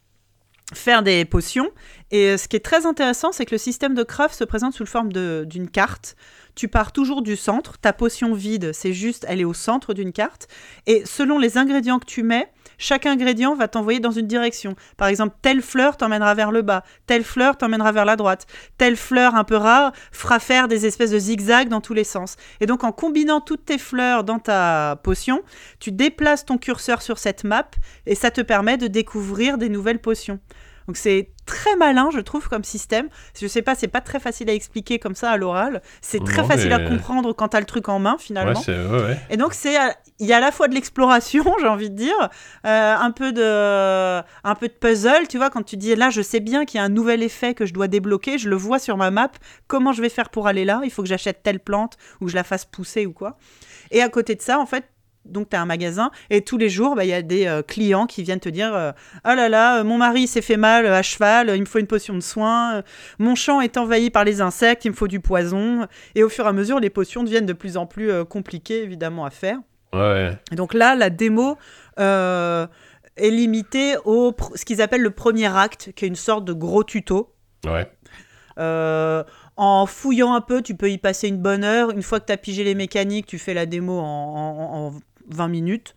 [0.72, 1.70] faire des potions.
[2.10, 4.74] Et euh, ce qui est très intéressant, c'est que le système de craft se présente
[4.74, 6.16] sous le forme d'une carte.
[6.54, 7.78] Tu pars toujours du centre.
[7.78, 10.46] Ta potion vide, c'est juste, elle est au centre d'une carte.
[10.86, 14.76] Et selon les ingrédients que tu mets, chaque ingrédient va t'envoyer dans une direction.
[14.96, 18.46] Par exemple, telle fleur t'emmènera vers le bas, telle fleur t'emmènera vers la droite,
[18.78, 22.36] telle fleur un peu rare fera faire des espèces de zigzags dans tous les sens.
[22.60, 25.42] Et donc, en combinant toutes tes fleurs dans ta potion,
[25.80, 27.68] tu déplaces ton curseur sur cette map
[28.06, 30.38] et ça te permet de découvrir des nouvelles potions.
[30.86, 33.08] Donc c'est très malin, je trouve, comme système.
[33.40, 35.82] Je sais pas, c'est pas très facile à expliquer comme ça à l'oral.
[36.00, 38.60] C'est très Non, facile à comprendre quand t'as le truc en main, finalement.
[38.60, 39.18] c'est ouais, ouais.
[39.30, 39.74] Et donc c'est,
[40.18, 42.30] il y a à la fois de l'exploration, j'ai envie de dire,
[42.66, 45.28] euh, un peu de, un peu de puzzle.
[45.28, 47.54] Tu vois, quand tu dis là, je sais bien qu'il y a un nouvel effet
[47.54, 49.30] que je dois débloquer, je le vois sur ma map.
[49.66, 50.80] Comment je vais faire pour aller là?
[50.84, 53.36] Il faut que j'achète telle plante ou que je la fasse pousser ou quoi.
[53.90, 54.84] Et à côté de ça, en fait.
[55.24, 57.62] Donc, tu as un magasin et tous les jours, bah, il y a des euh,
[57.62, 58.92] clients qui viennent te dire euh,
[59.24, 61.86] Ah là là, euh, mon mari s'est fait mal à cheval, il me faut une
[61.86, 62.82] potion de soin,
[63.18, 65.86] mon champ est envahi par les insectes, il me faut du poison.
[66.14, 68.82] Et au fur et à mesure, les potions deviennent de plus en plus euh, compliquées,
[68.82, 69.58] évidemment, à faire.
[69.92, 70.36] Ouais.
[70.52, 71.56] Et donc là, la démo
[73.16, 76.84] est limitée au ce qu'ils appellent le premier acte, qui est une sorte de gros
[76.84, 77.32] tuto.
[77.66, 77.90] Ouais.
[78.58, 79.24] Euh,
[79.56, 81.90] en fouillant un peu, tu peux y passer une bonne heure.
[81.90, 84.92] Une fois que tu as pigé les mécaniques, tu fais la démo en, en- en
[85.28, 85.94] 20 minutes.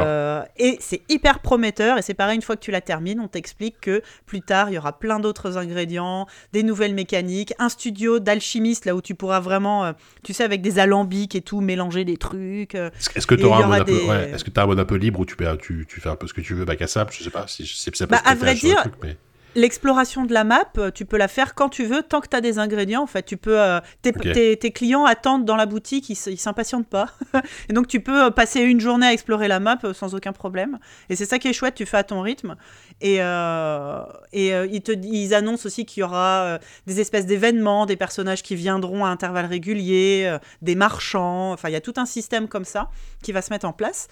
[0.00, 1.98] Euh, et c'est hyper prometteur.
[1.98, 4.74] Et c'est pareil, une fois que tu la termines, on t'explique que plus tard, il
[4.74, 9.40] y aura plein d'autres ingrédients, des nouvelles mécaniques, un studio d'alchimiste, là où tu pourras
[9.40, 12.74] vraiment, euh, tu sais, avec des alambics et tout, mélanger des trucs.
[12.74, 14.62] euh, Est-ce que tu auras un mode aura un peu, des- ouais, est-ce que t'as
[14.62, 16.40] un mode un peu libre où tu, peux- tu, tu fais un peu ce que
[16.40, 18.80] tu veux, bac à sable, je sais pas si c'est c'est Bah, à vrai dire,
[18.80, 19.16] truc, mais-
[19.56, 22.36] L'exploration de la map, euh, tu peux la faire quand tu veux, tant que tu
[22.36, 23.02] as des ingrédients.
[23.02, 24.32] En fait, tu peux, euh, tes, Ok.
[24.32, 27.10] tes- tes clients attendent dans la boutique, ils s'impatientent pas.
[27.68, 30.78] et donc, tu peux euh, passer une journée à explorer la map sans aucun problème.
[31.08, 32.56] Et c'est ça qui est chouette, tu fais à ton rythme.
[33.00, 37.86] Et, euh, et euh, ils, te, ils annoncent aussi qu'il y aura des espèces d'événements,
[37.86, 41.52] des personnages qui viendront à intervalles réguliers, des marchands.
[41.52, 42.88] Enfin, il y a tout un système comme ça
[43.22, 44.08] qui va se mettre en place.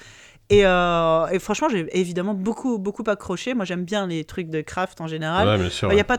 [0.50, 3.54] Et, euh, et franchement, j'ai évidemment beaucoup, beaucoup accroché.
[3.54, 5.48] Moi, j'aime bien les trucs de craft en général.
[5.48, 5.90] Ouais, bien sûr.
[5.92, 6.18] Il y a pas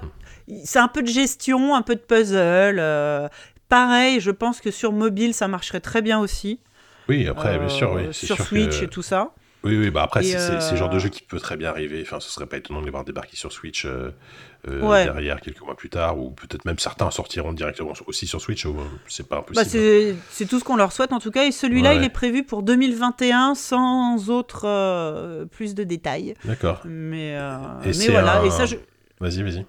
[0.65, 2.77] c'est un peu de gestion, un peu de puzzle.
[2.79, 3.27] euh,
[3.69, 6.59] pareil, je pense que sur mobile, ça marcherait très bien aussi.
[7.09, 8.03] Oui, après, bien Euh, sûr, oui.
[8.11, 9.33] c'est Sur Switch que- et tout ça.
[9.63, 11.69] Oui, oui, bah après, c'est c'est le genre de euh, jeu qui peut très bien
[11.69, 12.01] arriver.
[12.05, 14.11] Enfin, ce serait pas étonnant de les voir débarquer sur Switch euh,
[14.67, 15.05] euh, Ouais.
[15.05, 18.65] derrière quelques mois plus tard, ou peut-être même certains sortiront directement aussi sur Switch.
[18.65, 18.71] euh,
[19.07, 19.69] C'est pas Bah, impossible.
[19.69, 21.45] c'est c'est tout ce qu'on leur souhaite en tout cas.
[21.45, 21.97] Et celui-là, Ouais.
[21.97, 26.33] il est prévu pour 2021 sans autre euh, plus de détails.
[26.43, 26.81] D'accord.
[26.85, 27.57] Mais, euh,
[28.09, 28.41] voilà.
[28.41, 28.75] un- Et ça, je...
[29.21, 29.65] Vas-y, vas-y.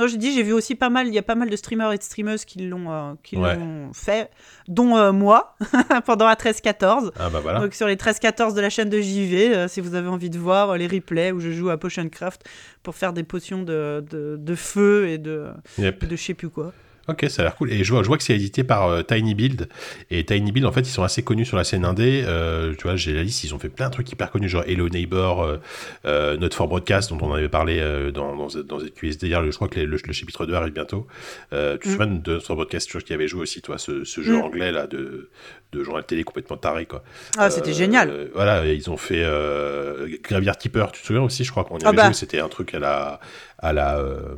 [0.00, 1.92] Non, j'ai dit, j'ai vu aussi pas mal, il y a pas mal de streamers
[1.92, 3.56] et de streameuses qui l'ont euh, qui Ouais.
[3.56, 4.30] l'ont fait,
[4.66, 5.56] dont euh, moi,
[6.06, 7.10] pendant la 13-14.
[7.18, 7.60] Ah bah voilà.
[7.60, 10.38] Donc sur les 13-14 de la chaîne de JV, euh, si vous avez envie de
[10.38, 12.44] voir les replays où je joue à Potion Craft
[12.82, 16.04] pour faire des potions de, de, de feu et de, Yep.
[16.06, 16.72] de je sais plus quoi.
[17.08, 17.72] Ok, ça a l'air cool.
[17.72, 19.68] Et je vois, je vois que c'est édité par euh, Tiny Build.
[20.10, 22.22] Et Tiny Build, en fait, ils sont assez connus sur la scène indé.
[22.24, 24.62] Euh, tu vois, j'ai la liste, ils ont fait plein de trucs hyper connus, genre
[24.66, 25.56] Hello Neighbor, euh,
[26.04, 29.42] euh, Not for Broadcast, dont on avait parlé euh, dans, dans, dans ZQSD hier.
[29.44, 31.06] Je crois que les- le, le chapitre 2 arrive bientôt.
[31.50, 31.90] Tu te Mm.
[31.90, 34.34] souviens de Not for Broadcast, tu vois, qui avait joué aussi, toi, ce, ce jeu
[34.36, 34.42] Mm.
[34.42, 35.30] anglais, là, de,
[35.72, 37.02] de journal télé complètement taré, quoi.
[37.38, 38.28] Ah, c'était génial.
[38.34, 39.24] Voilà, ils ont fait
[40.22, 42.04] Graveyard Keeper, tu te souviens aussi, je crois qu'on y Ah avait bah.
[42.06, 43.20] joué, c'était un truc à la,
[43.62, 44.34] à la, euh,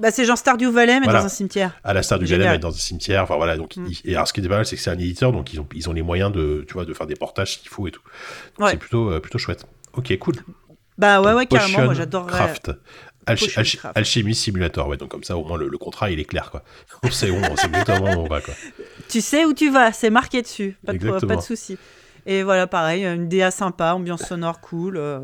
[0.00, 1.20] Bah, c'est genre Stardew Valley, mais Voilà.
[1.20, 1.72] dans un cimetière.
[1.84, 2.40] à la star du Génial.
[2.46, 3.22] Galem, mais dans un cimetière.
[3.22, 3.86] Enfin voilà, donc Mm.
[3.88, 5.60] il- et alors ce qui est pas mal, c'est que c'est un éditeur, donc ils
[5.60, 7.90] ont ils ont les moyens de tu vois de faire des portages qu'il faut et
[7.92, 8.02] tout.
[8.58, 8.72] Ouais.
[8.72, 9.64] C'est plutôt euh, plutôt chouette.
[9.94, 10.34] Ok, cool.
[10.98, 11.84] Bah ouais, Donc, ouais, carrément.
[11.86, 12.30] Moi, j'adorerais.
[12.32, 12.72] Craft.
[13.26, 13.78] Craft.
[13.94, 16.62] Alchimie Simulator, ouais, donc comme ça au moins le, le contrat il est clair quoi.
[17.04, 18.52] On sait où on sait exactement où on va quoi.
[19.08, 20.76] Tu sais où tu vas, c'est marqué dessus.
[20.84, 21.78] Pas de, pas de souci.
[22.26, 24.96] Et voilà, pareil, une DA sympa, ambiance sonore cool.
[24.98, 25.20] euh,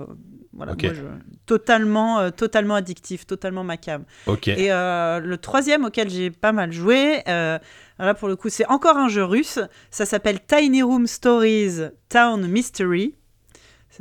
[0.53, 0.83] voilà, Ok.
[0.85, 1.01] moi, je-
[1.47, 4.05] totalement, euh, totalement addictif, totalement ma cam.
[4.27, 4.49] Ok.
[4.49, 7.59] Et euh, le troisième auquel j'ai pas mal joué, euh,
[7.99, 9.59] là pour le coup, c'est encore un jeu russe.
[9.91, 13.15] Ça s'appelle Tiny Room Stories Town Mystery.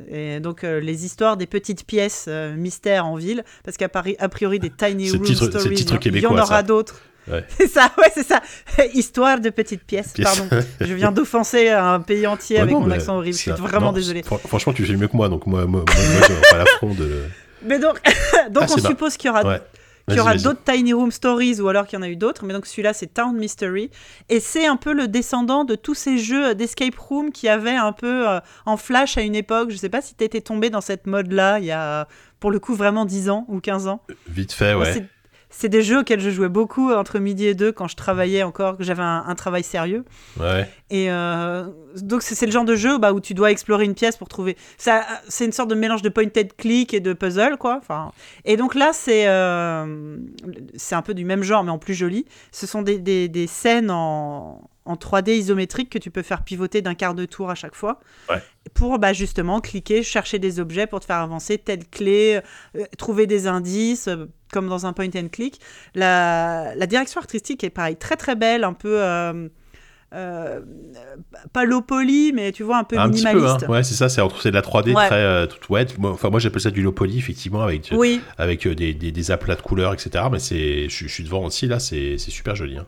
[0.08, 4.16] Et donc euh, les histoires des petites pièces euh, mystères en ville, parce qu'à Paris,
[4.20, 7.02] a priori des tiny room titre- stories, titre il y en- aura d'autres.
[7.28, 7.44] Ouais.
[7.58, 8.42] C'est ça, ouais, c'est ça.
[8.94, 10.14] Histoire de petites pièces.
[10.14, 10.40] Pièces.
[10.50, 13.36] Pardon, je viens d'offenser un pays entier avec non, mon accent horrible.
[13.36, 14.22] Je suis vraiment non, désolée.
[14.22, 17.24] fr- Franchement, tu fais mieux que moi, donc moi, moi, moi, pas l'affront de.
[17.66, 18.00] Mais donc,
[18.50, 20.16] donc Ah, on suppose qu'il y aura Ouais.
[20.16, 22.46] y aura d'autres Tiny Room Stories ou alors qu'il y en a eu d'autres.
[22.46, 23.92] Mais donc celui-là, c'est Town Mystery.
[24.30, 27.92] Et c'est un peu le descendant de tous ces jeux d'escape room qui avaient un
[27.92, 29.70] peu euh, en flash à une époque.
[29.70, 32.08] Je sais pas si tu étais tombé dans cette mode-là il y a,
[32.40, 34.02] pour le coup, vraiment 10 ans ou 15 ans.
[34.30, 35.06] Vite fait, ouais.
[35.50, 38.78] C'est- des jeux auxquels je jouais beaucoup entre midi et deux quand je travaillais encore,
[38.78, 40.04] que j'avais un, un travail sérieux.
[40.40, 40.70] Ouais.
[40.90, 41.66] Et euh,
[42.02, 44.28] donc c'est c'est le genre de jeu bah, où tu dois explorer une pièce pour
[44.28, 44.58] trouver.
[44.78, 47.78] Ça, c'est une sorte de mélange de point and click et de puzzle quoi.
[47.80, 48.12] Enfin,
[48.46, 50.18] et donc là c'est euh,
[50.76, 52.26] c'est un peu du même genre mais en plus joli.
[52.52, 56.82] Ce sont des, des, des scènes en, en 3D isométrique que tu peux faire pivoter
[56.82, 58.00] d'un quart de tour à chaque fois.
[58.30, 58.42] Ouais.
[58.74, 62.42] Pour bah, justement cliquer, chercher des objets pour te faire avancer, telle clé,
[62.76, 65.60] euh, trouver des indices, euh, comme dans un point and click.
[65.96, 69.00] La, la direction artistique est pareil, très très belle, un peu.
[69.02, 69.48] euh,
[70.16, 70.62] euh,
[71.54, 73.34] pas low poly, mais tu vois, un peu Un petit peu, hein.
[73.36, 73.68] minimaliste.
[73.68, 75.06] Ouais, c'est ça, c'est de la 3D Ouais.
[75.06, 75.86] très euh, toute wet.
[76.00, 79.12] Moi, Enfin, moi j'appelle ça du low poly, effectivement, avec, Oui, avec euh, des, des,
[79.12, 80.26] des aplats de couleurs, etc.
[80.32, 82.78] Mais c'est, je, suis devant aussi, là, c'est c'est super joli.
[82.80, 82.88] hein.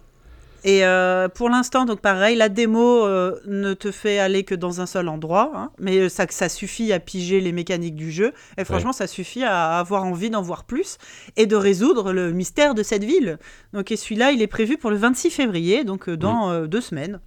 [0.64, 4.82] Et euh, pour l'instant, donc pareil, la démo euh, ne te fait aller que dans
[4.82, 8.64] un seul endroit, hein, mais ça, ça suffit à piger les mécaniques du jeu, et
[8.66, 10.98] franchement, ça suffit à avoir envie d'en voir plus,
[11.38, 13.40] et de résoudre le mystère de cette ville.
[13.74, 16.82] Donc, et celui-là, il est prévu pour le 26 février, donc euh, dans euh, deux
[16.82, 17.20] semaines.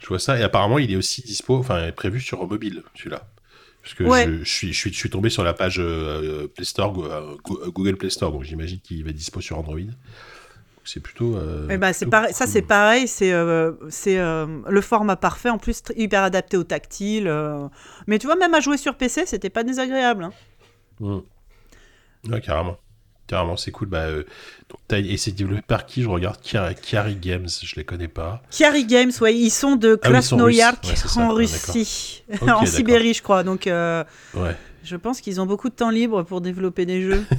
[0.00, 3.22] Je vois ça, et apparemment, il est aussi dispo, enfin, prévu sur mobile, celui-là.
[3.82, 4.26] Parce que Ouais.
[4.26, 7.04] je, je suis, je, suis, je suis tombé sur la page euh, Play Store, Go-
[7.06, 9.78] euh, Go- Google Play Store, donc j'imagine qu'il va être dispo sur Android.
[10.84, 11.36] C'est plutôt.
[11.36, 15.16] euh, Eh ben, c'est plutôt pareil, ça c'est pareil, c'est euh, c'est euh, le format
[15.16, 17.32] parfait, en plus hyper adapté au tactile.
[18.06, 20.24] Mais tu vois, même à jouer sur PC, c'était pas désagréable.
[20.24, 20.32] hein.
[21.00, 21.18] Mm.
[22.32, 22.76] Ouais, carrément.
[23.28, 23.88] Carrément, c'est cool.
[23.88, 24.06] Bah,
[24.92, 26.38] et c'est développé par qui Je regarde?
[26.42, 28.42] Chiari Games, je les connais pas.
[28.50, 30.84] Chiari Games, ouais, ils sont de Ah oui, Krasnoyarsk.
[30.84, 31.20] Ouais, ça.
[31.20, 32.66] en Ah, Russie, en.
[32.66, 33.42] Sibérie, je crois.
[33.44, 34.56] Donc, Ouais.
[34.82, 37.24] je pense qu'ils ont beaucoup de temps libre pour développer des jeux.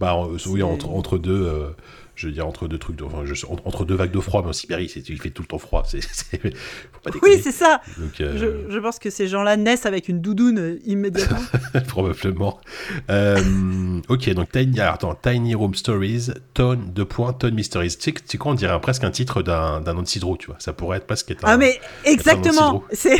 [0.00, 0.16] Bah,
[0.46, 1.74] oui, entre, entre deux.
[2.22, 4.50] Je veux dire, entre deux trucs, de- enfin, je- entre, deux vagues de froid, mais
[4.50, 5.82] en Sibérie, il fait tout le temps froid.
[5.92, 7.80] Faut pas oui, c'est ça.
[7.98, 8.36] Donc, euh,
[8.68, 11.40] Je, je pense que ces gens-là naissent avec une doudoune euh, immédiatement.
[11.88, 12.60] probablement.
[13.10, 17.96] Euh, ok, donc Tiny, attends, Tiny Room Stories, Tone, deux points, Tone Mysteries.
[17.98, 20.06] Tu sais, quoi, on dirait presque un titre d'un, nom de
[20.36, 20.56] tu vois.
[20.60, 23.18] Ça pourrait être presque être un- Ah mais exactement, c'est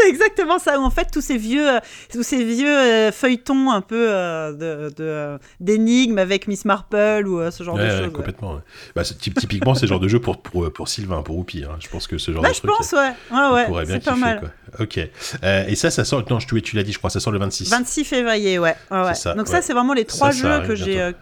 [0.00, 0.78] c'est exactement ça.
[0.80, 1.80] En fait, tous ces vieux, euh,
[2.12, 4.52] tous ces vieux euh, feuilletons un peu euh,
[4.90, 8.12] de- d'énigmes avec Miss Marple ou ce genre Ouais, de choses.
[8.12, 8.54] complètement.
[8.54, 8.60] ouais.
[8.94, 11.64] Bah, typiquement, c'est le genre de jeu pour, pour, pour Sylvain, pour Oupi.
[11.64, 11.76] hein.
[11.80, 12.70] Je pense que ce genre Bah, de je truc.
[12.76, 13.12] pense, ouais.
[13.30, 14.40] Ouais, ouais, pourrait bien c'est pas kiffer, mal.
[14.40, 14.48] quoi.
[14.84, 14.98] Ok.
[15.44, 16.24] Euh, et ça, ça sort.
[16.30, 17.70] Non, je, tu, l'as dit, je crois, ça sort le 26.
[17.70, 18.74] 26 février, ouais.
[18.90, 19.14] ouais, ouais.
[19.14, 21.12] C'est ça, Donc ça, c'est vraiment les trois Ça, jeux que j'ai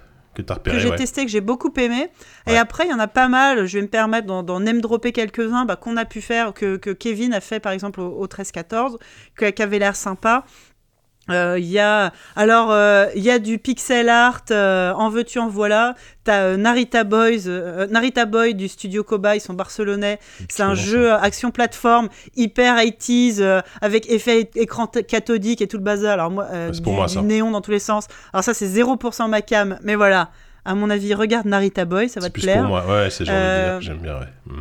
[0.43, 0.97] Que que repéré, j'ai ouais.
[0.97, 2.09] testé, que j'ai beaucoup aimé.
[2.47, 2.55] Ouais.
[2.55, 3.67] Et après, il y en a pas mal.
[3.67, 6.91] Je vais me permettre d'en, name dropper quelques-uns bah, qu'on a pu faire, que, que
[6.91, 8.97] Kevin a fait par exemple au, au 13-14,
[9.35, 10.45] que- qui avait l'air sympa.
[11.31, 15.39] Euh, Il y a alors euh, il y a du pixel art euh, en veux-tu
[15.39, 15.95] en voilà.
[16.25, 17.49] T'as Narita Boys
[17.91, 20.19] Narita Boy du studio Koba ils sont barcelonais.
[20.49, 25.83] C'est un jeu action plateforme hyper 80s euh, avec effet écran cathodique et tout le
[25.83, 26.13] bazar.
[26.13, 28.07] Alors moi du, moi, du néon dans tous les sens.
[28.33, 29.79] Alors ça c'est 0% ma cam.
[29.83, 30.31] Mais voilà.
[30.65, 32.59] À mon avis regarde Narita Boy ça va te plaire.
[32.59, 32.85] pour moi.
[32.87, 34.55] Ouais, c'est genre de délire que j'aime bien, ouais.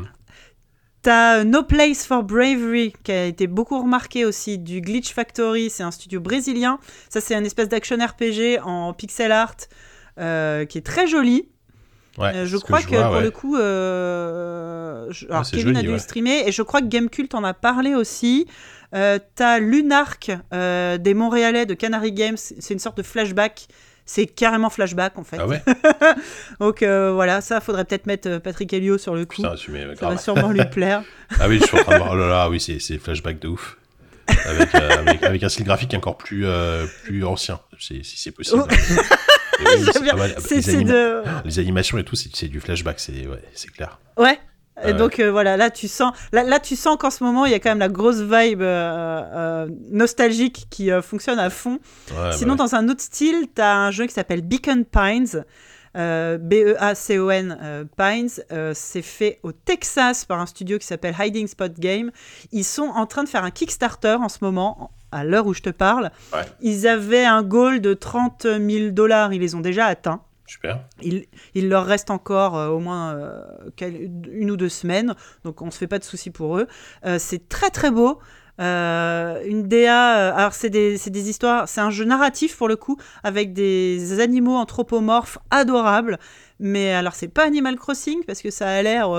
[1.05, 5.69] T'as euh, No Place for Bravery, qui a été beaucoup remarqué aussi, du Glitch Factory,
[5.69, 6.79] c'est un studio brésilien.
[7.09, 9.55] Ça, c'est une espèce d'action RPG en pixel art
[10.17, 11.47] euh, qui est très joli.
[12.17, 13.21] Ouais, Euh, je crois que, vois, pour ouais.
[13.21, 15.99] le coup, euh, je- alors c'est Kevin a joli, dû le ouais.
[15.99, 18.47] streamer et je crois que Gamecult en a parlé aussi.
[18.91, 23.67] T'as Lunark des Montréalais de Canary Games, c'est une sorte de flashback.
[24.05, 25.37] C'est carrément flashback en fait.
[25.39, 25.61] Ah ouais
[26.59, 29.41] Donc euh, voilà, ça faudrait peut-être mettre euh, Patrick Helio sur le coup.
[29.41, 31.03] Putain, ça va sûrement lui plaire.
[31.39, 32.11] Ah oui, je suis en train de voir.
[32.13, 33.77] Oh là là, oui, c'est c'est flashback de ouf.
[34.27, 38.63] Avec, euh, avec, avec un style graphique encore plus, euh, plus ancien, si c'est possible.
[38.63, 38.67] Oh.
[39.57, 41.21] Oui, c'est Les, c'est anima- de.
[41.45, 43.99] les animations et tout, c'est c'est du flashback, c'est ouais, c'est clair.
[44.17, 44.37] Ouais.
[44.83, 47.51] Et donc euh, voilà, là tu sens, là, là tu sens qu'en ce moment il
[47.51, 51.79] y a quand même la grosse vibe euh, euh, nostalgique qui fonctionne à fond.
[52.11, 55.45] Ouais, Sinon bah dans un autre style, t'as un jeu qui s'appelle Beacon Pines,
[55.95, 58.29] B-E-A-C-O-n Pines.
[58.73, 62.11] C'est fait au Texas par un studio qui s'appelle Hiding Spot Game.
[62.51, 64.91] Ils sont en train de faire un Kickstarter en ce moment.
[65.11, 66.41] À l'heure où je te parle, Ouais.
[66.61, 70.19] ils avaient un goal de 30 000 dollars, ils les ont déjà atteints.
[70.45, 70.81] Super.
[71.01, 73.41] Il, il leur reste encore euh, au moins euh,
[73.81, 76.67] une ou deux semaines, donc on se fait pas de soucis pour eux.
[77.05, 78.19] Euh, c'est très très beau.
[78.57, 83.51] Une DA, alors c'est des, des histoires, c'est un jeu narratif pour le coup, avec
[83.51, 86.19] des animaux anthropomorphes adorables.
[86.61, 89.09] Mais alors c'est pas Animal Crossing parce que ça a l'air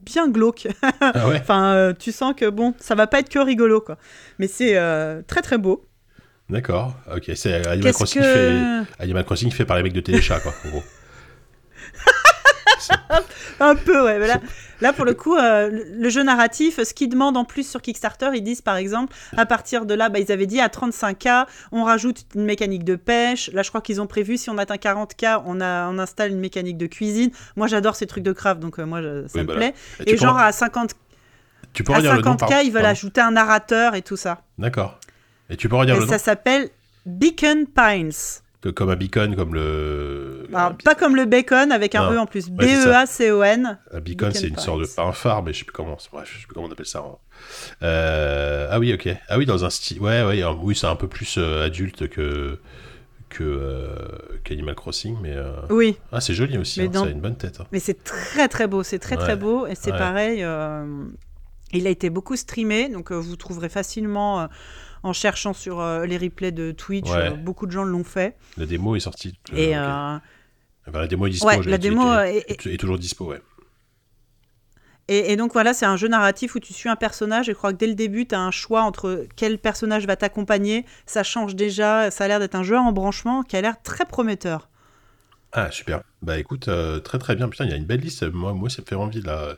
[0.00, 0.68] bien glauque.
[1.02, 1.38] Ah ouais?
[1.38, 3.98] Enfin, tu sens que bon, ça va pas être que rigolo quoi.
[4.38, 4.72] Mais c'est
[5.26, 5.86] très très beau.
[6.48, 7.30] D'accord, ok.
[7.34, 8.92] C'est Animal Crossing, que fait...
[9.02, 10.82] Animal Crossing fait par les mecs de Téléchat, quoi, en gros.
[13.60, 14.18] Un peu, ouais.
[14.18, 14.40] mais là,
[14.80, 18.28] là, pour le coup, euh, le- jeu narratif, ce qu'ils demandent en plus sur Kickstarter,
[18.34, 21.84] ils disent par exemple, à partir de là, bah, ils avaient dit à 35K, on
[21.84, 23.50] rajoute une mécanique de pêche.
[23.52, 26.38] Là, je crois qu'ils ont prévu, si on atteint 40K, on, a, on installe une
[26.40, 27.30] mécanique de cuisine.
[27.56, 29.72] Moi, j'adore ces trucs de craft, donc euh, moi, je- ça Oui, me voilà.
[29.72, 29.74] plaît.
[30.06, 30.92] Et genre, en- à 50
[31.72, 32.88] tu peux à redire le nom, 50K, pardon ils veulent Pardon.
[32.90, 34.42] ajouter un narrateur et tout ça.
[34.58, 34.98] D'accord.
[35.50, 36.68] Et tu peux redire Et le nom ça s'appelle
[37.06, 38.10] Beacon Pines.
[38.62, 40.48] Que- Comme un beacon, comme le...
[40.52, 42.16] Alors, bi- pas comme le bacon avec un Non.
[42.16, 42.46] E en plus.
[42.58, 42.84] C'est ça.
[42.84, 43.78] B-E-A-C-O-N.
[43.92, 45.96] Un beacon, c'est une sorte de pas un phare, mais je sais plus comment.
[46.12, 46.98] Bref, je sais plus comment on appelle ça.
[47.00, 47.16] hein.
[47.82, 49.08] Euh, Ah oui, ok.
[49.28, 50.00] Ah oui, dans un style.
[50.00, 50.42] Ouais, ouais.
[50.42, 52.58] euh, Oui, c'est un peu plus euh, adulte que
[53.28, 53.88] que euh,
[54.44, 55.96] qu'Animal Crossing, mais euh, Oui.
[56.12, 56.80] ah c'est joli aussi.
[56.80, 57.60] Hein, dans- Ça a une bonne tête.
[57.60, 57.66] hein.
[57.72, 59.22] Mais c'est très très beau, c'est très Ouais.
[59.22, 59.66] très beau.
[59.66, 59.98] Et c'est Ouais.
[59.98, 61.04] pareil, euh,
[61.72, 64.46] il a été beaucoup streamé, donc euh, vous trouverez facilement euh,
[65.06, 67.30] en cherchant sur euh, les replays de Twitch, Ouais.
[67.30, 68.36] euh, beaucoup de gens l'ont fait.
[68.56, 69.38] La démo est sortie.
[69.52, 71.46] euh, et Enfin, la démo est dispo.
[71.48, 73.40] ouais, la démo est, est, est- est toujours dispo, ouais.
[75.08, 77.56] Et, et donc voilà, c'est un jeu narratif où tu suis un personnage et je
[77.56, 80.84] crois que dès le début, tu as un choix entre quel personnage va t'accompagner.
[81.06, 84.04] Ça change déjà, ça a l'air d'être un jeu en branchement qui a l'air très
[84.04, 84.68] prometteur.
[85.52, 86.02] Ah super.
[86.22, 87.48] Bah écoute, euh, très très bien.
[87.48, 88.24] Putain, il y a une belle liste.
[88.24, 89.54] Moi, moi, ça me fait envie là.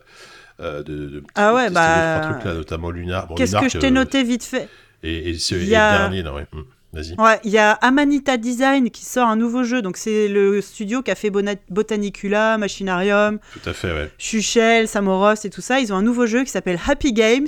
[0.61, 3.27] euh, de, de- Ah ouais, bah, deux, trois trucs là, notamment Lunar.
[3.27, 4.69] Bon, Qu'est-ce que je t'ai noté vite fait?
[5.03, 6.47] Et, et, ce- Il et y a- dernier, ouais.
[6.53, 6.63] Hmm.
[6.91, 7.15] Vas-y.
[7.21, 9.83] Ouais, il y a Amanita Design qui sort un nouveau jeu.
[9.83, 11.29] Donc c'est le studio qui a fait
[11.69, 14.11] Botanicula, Machinarium, Tout à fait, ouais.
[14.17, 15.81] Chuchel, Samoros et tout ça.
[15.81, 17.47] Ils ont un nouveau jeu qui s'appelle Happy Games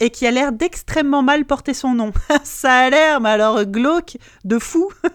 [0.00, 2.12] et qui a l'air d'extrêmement mal porter son nom.
[2.44, 4.90] ça a l'air, mais alors glauque, de fou.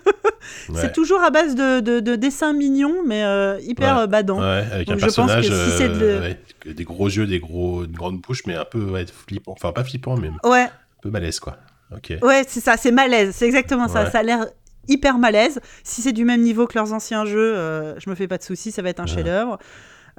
[0.69, 0.81] Ouais.
[0.81, 4.01] C'est toujours à base de, de- de dessins mignons, mais euh, hyper Ouais.
[4.03, 4.39] euh, badants.
[4.41, 7.39] Ouais, avec Donc un je pense que personnage si de- euh, des gros yeux, des
[7.39, 9.53] gros, une grande bouche, mais un peu flippant.
[9.53, 10.69] Enfin, pas flippant, mais un
[11.01, 11.57] peu malaise, quoi.
[11.95, 12.13] Ok.
[12.21, 14.03] ouais, c'est ça, c'est malaise, c'est exactement ça.
[14.05, 14.11] Ouais.
[14.11, 14.45] Ça a l'air
[14.87, 15.59] hyper malaise.
[15.83, 18.43] Si c'est du même niveau que leurs anciens jeux, euh, je me fais pas de
[18.43, 19.09] soucis, ça va être un Ouais.
[19.09, 19.57] chef-d'œuvre.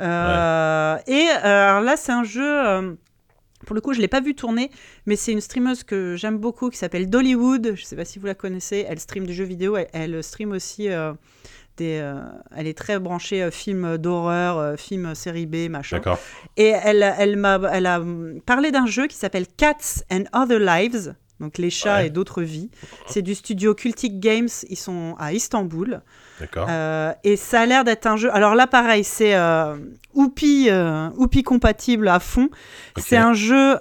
[0.00, 2.42] Euh, Et euh, alors là, c'est un jeu.
[2.66, 2.94] euh,
[3.66, 4.70] pour le coup, je l'ai pas vu tourner,
[5.06, 7.72] mais c'est une streameuse que j'aime beaucoup qui s'appelle Dollywood.
[7.76, 8.84] Je sais pas si vous la connaissez.
[8.88, 9.76] Elle stream des jeux vidéo.
[9.76, 10.88] Elle, elle stream aussi
[11.78, 11.98] des.
[12.02, 12.20] euh,
[12.54, 15.96] elle est très branchée euh, films d'horreur, euh, films série B, machin.
[15.96, 16.18] D'accord.
[16.58, 18.00] Et elle, elle, m'a, elle a
[18.44, 22.06] parlé d'un jeu qui s'appelle Cats and Other Lives, donc les chats Ouais.
[22.06, 22.70] et d'autres vies.
[23.06, 26.00] C'est du studio Cultic Games, ils sont à Istanbul.
[26.40, 26.66] D'accord.
[26.68, 28.28] Euh, et ça a l'air d'être un jeu.
[28.34, 29.76] Alors là, pareil, c'est euh,
[30.14, 32.48] Oupi, euh, Oupi compatible à fond.
[32.96, 33.76] C'est un jeu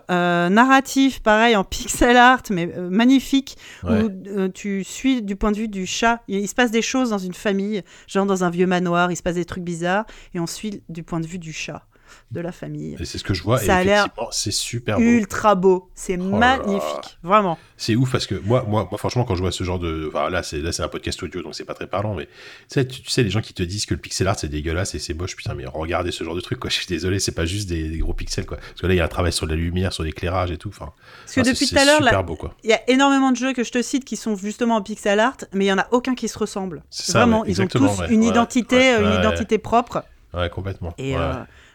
[0.50, 4.04] narratif, pareil, en pixel art, mais magnifique, Ouais.
[4.04, 6.22] où tu suis du point de vue du chat.
[6.28, 9.16] Il, il se passe des choses dans une famille, genre dans un vieux manoir, il
[9.16, 11.84] se passe des trucs bizarres, et on suit du point de vue du chat,
[12.32, 12.96] de la famille.
[13.00, 13.58] Et c'est ce que je vois.
[13.60, 15.04] Ça a l'air c'est super beau.
[15.04, 16.58] Ultra beau, c'est Oh là.
[16.58, 17.58] magnifique, vraiment.
[17.78, 20.10] C'est ouf parce que moi, moi, moi, franchement, quand je vois ce genre de.
[20.14, 22.32] Enfin, là, c'est là, c'est un podcast audio, donc c'est pas très parlant, mais tu
[22.70, 24.96] sais, tu, tu sais, les gens qui te disent que le pixel art c'est dégueulasse
[24.96, 26.70] et c'est moche, putain, mais regardez ce genre de truc, quoi.
[26.74, 28.58] Je suis désolé, c'est pas juste des, des gros pixels, quoi.
[28.58, 30.70] Parce que là, il y a un travail sur la lumière, sur l'éclairage et tout.
[30.70, 30.92] Enfin,
[31.26, 32.26] Parce que ah, depuis tout à l'heure,
[32.64, 35.20] il y a énormément de jeux que je te cite qui sont justement en pixel
[35.20, 36.84] art, mais il y en a aucun qui se ressemble.
[36.90, 40.04] C'est ça, Vraiment, ils ont tous ouais, une ouais, identité, ouais, une identité propre.
[40.34, 40.94] Ouais, complètement.
[40.98, 41.34] Et euh,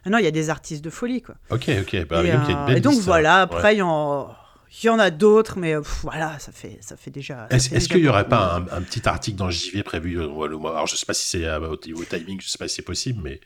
[0.08, 1.34] non, il y a des artistes de folie, quoi.
[1.50, 2.06] Ok, ok.
[2.06, 3.82] Bah, et, il y a une euh, belle et donc liste, voilà, après il y
[3.82, 4.34] en,
[4.82, 7.46] Il y en a d'autres, mais pff, voilà, ça fait, ça fait déjà.
[7.50, 10.72] Est-ce qu'il n'y aurait pas un, un petit article dans JV prévu euh, le mois
[10.72, 12.82] Alors, je sais pas si c'est euh, au, au timing, je sais pas si c'est
[12.82, 13.40] possible, mais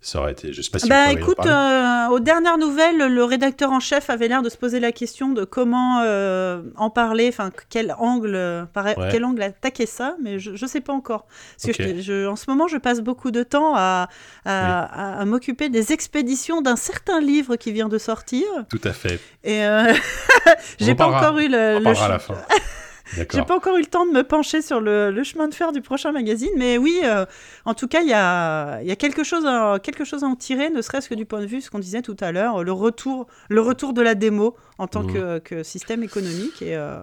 [0.00, 0.52] ça aurait été.
[0.52, 4.28] Je sais pas si Bah écoute, euh, aux dernières nouvelles, le rédacteur en chef avait
[4.28, 8.64] l'air de se poser la question de comment euh, en parler, enfin quel angle, euh,
[8.76, 9.08] Ouais.
[9.10, 11.26] quel angle attaquer ça, mais je, je sais pas encore.
[11.60, 11.88] Parce que Ok.
[11.96, 14.08] je- je- en ce moment, je passe beaucoup de temps à,
[14.44, 18.92] à, à- à m'occuper des expéditions d'un certain livre qui vient de sortir, Tout à
[18.92, 19.18] fait.
[19.42, 19.62] et
[20.78, 22.34] j'ai pas encore eu le, On le parlera à la fin.
[23.14, 25.72] J'ai pas encore eu le temps de me pencher sur le, le chemin de fer
[25.72, 27.24] du prochain magazine, mais oui, euh,
[27.64, 30.26] en tout cas, il y a, il y a quelque, chose à, quelque chose à
[30.26, 32.62] en tirer, ne serait-ce que du point de vue, ce qu'on disait tout à l'heure,
[32.64, 35.12] le retour, le retour de la démo en tant Mhm.
[35.12, 36.60] que, que système économique.
[36.62, 36.98] Et, euh,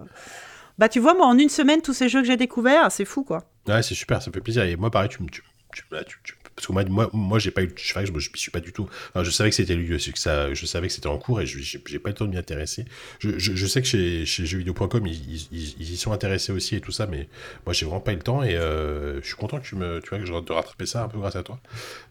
[0.78, 3.24] bah, tu vois, moi, en une semaine, tous ces jeux que j'ai découverts, c'est fou,
[3.24, 3.44] quoi.
[3.68, 4.64] Ouais, c'est super, ça fait plaisir.
[4.64, 5.30] Et moi, pareil, tu me.
[5.30, 5.42] Tu,
[5.74, 7.74] tu- là, tu- tu- parce que moi, moi, moi j'ai pas eu.
[7.76, 8.88] Je, m'y suis pas du tout.
[9.10, 11.46] Enfin, je savais que c'était lieu, que ça, je savais que c'était en cours et
[11.46, 12.86] je- j'ai j'ai pas eu le temps de m'y intéresser.
[13.20, 16.52] Je, je, je sais que chez, chez jeuxvideo.com, ils, ils, ils- ils y sont intéressés
[16.52, 17.28] aussi et tout ça, mais
[17.66, 20.00] moi, j'ai vraiment pas eu le temps et euh, je suis content que tu me,
[20.02, 21.60] tu vois, que je de rattraper ça un peu grâce à toi.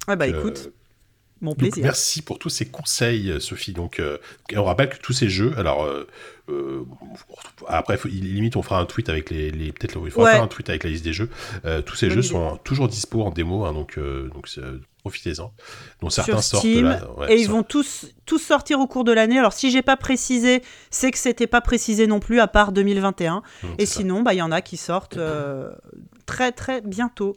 [0.09, 0.71] Ouais, bah écoute,
[1.45, 1.83] mon donc, plaisir.
[1.85, 3.73] merci pour tous ces conseils, euh, Sophie.
[3.73, 4.19] Donc, euh,
[4.57, 6.09] on rappelle que tous ces jeux, alors euh,
[6.51, 6.85] euh,
[7.69, 10.33] après, faut- limite, on fera un tweet avec les, les peut-être, il faudra Ouais.
[10.35, 11.31] faire un tweet avec la liste des jeux.
[11.65, 12.29] Euh, tous ces Bonne jeux idée.
[12.35, 14.49] sont toujours dispo en démo, hein, donc, donc
[15.01, 15.53] profitez-en.
[16.01, 17.57] Donc certains sur sortent Steam, là, ouais, et ils sortent.
[17.57, 19.39] vont tous, tous sortir au cours de l'année.
[19.39, 23.43] Alors, si j'ai pas précisé, c'est que c'était pas précisé non plus, à part 2021.
[23.63, 23.99] Hum, Et ça.
[23.99, 25.71] sinon, bah, il y en a qui sortent euh,
[26.27, 27.37] très, très bientôt.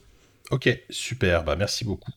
[0.52, 2.12] Ok, super, bah merci beaucoup.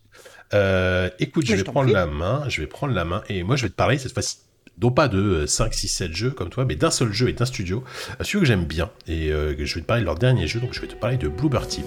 [0.53, 1.93] Euh, écoute, je vais je prendre prie.
[1.93, 4.39] la main, je vais prendre la main, et moi je vais te parler cette fois-ci,
[4.83, 7.45] non pas de 5, 6, 7 jeux comme toi, mais d'un seul jeu et d'un
[7.45, 7.85] studio,
[8.21, 10.61] euh, celui que j'aime bien, et euh, je vais te parler de leur dernier jeu,
[10.61, 11.85] donc je vais te parler de Bluebird Team.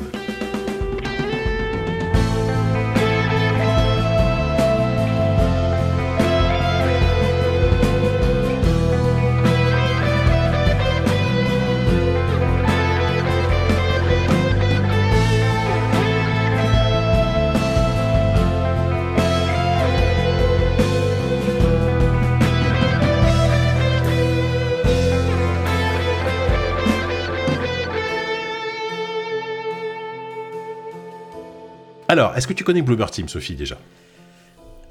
[32.14, 33.76] Alors, est-ce que tu connais Bluebird Team, Sophie, déjà?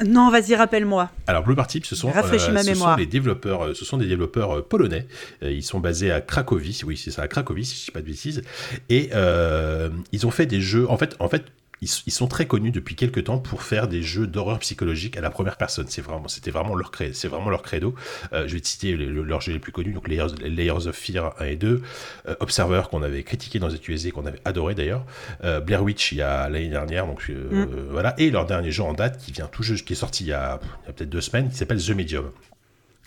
[0.05, 1.09] Non, vas-y, rappelle-moi.
[1.29, 5.07] Alors Bluebird Team, ce sont, ce des développeurs, euh, ce sont des développeurs polonais.
[5.45, 8.01] Euh, ils sont basés à Cracovie, oui c'est ça, à Cracovie, si je dis pas
[8.01, 8.43] de bêtises.
[8.89, 10.91] Et euh, ils ont fait des jeux.
[10.91, 11.45] En fait, en fait,
[11.83, 15.21] ils, ils sont très connus depuis quelques temps pour faire des jeux d'horreur psychologique à
[15.21, 15.87] la première personne.
[15.89, 17.13] C'est vraiment, c'était vraiment leur credo.
[17.13, 17.95] C'est vraiment leur credo.
[18.33, 20.97] Euh, je vais te citer le- leurs jeux les plus connus, donc Layers, Layers of
[20.97, 21.83] Fear 1 et 2,
[22.29, 25.05] euh, Observer qu'on avait critiqué dans ZQSD, qu'on avait adoré d'ailleurs,
[25.45, 27.67] euh, Blair Witch il y a l'année dernière, donc Mm.
[27.91, 30.29] voilà, et leur dernier jeu en date qui vient tout juste, qui est sorti il
[30.29, 32.31] y a, il y a peut-être deux semaines, qui s'appelle The Medium.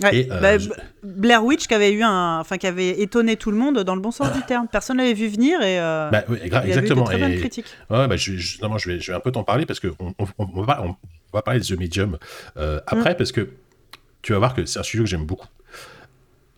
[0.04, 3.00] Ouais, Et, euh, bah, je- B- Blair Witch qui avait eu un, enfin qui avait
[3.02, 4.68] étonné tout le monde dans le bon sens du terme.
[4.70, 7.66] Personne l'avait vu venir et euh, Bah, oui, il y avait eu très bonnes critiques.
[7.90, 9.88] Ouais, bah, je, vais- justement, je vais, je vais un peu t'en parler parce que
[10.00, 10.96] on, on- on va, on
[11.34, 12.18] va parler de The Medium
[12.58, 13.18] euh, après Mm.
[13.18, 13.50] parce que
[14.22, 15.48] tu vas voir que c'est un studio que j'aime beaucoup.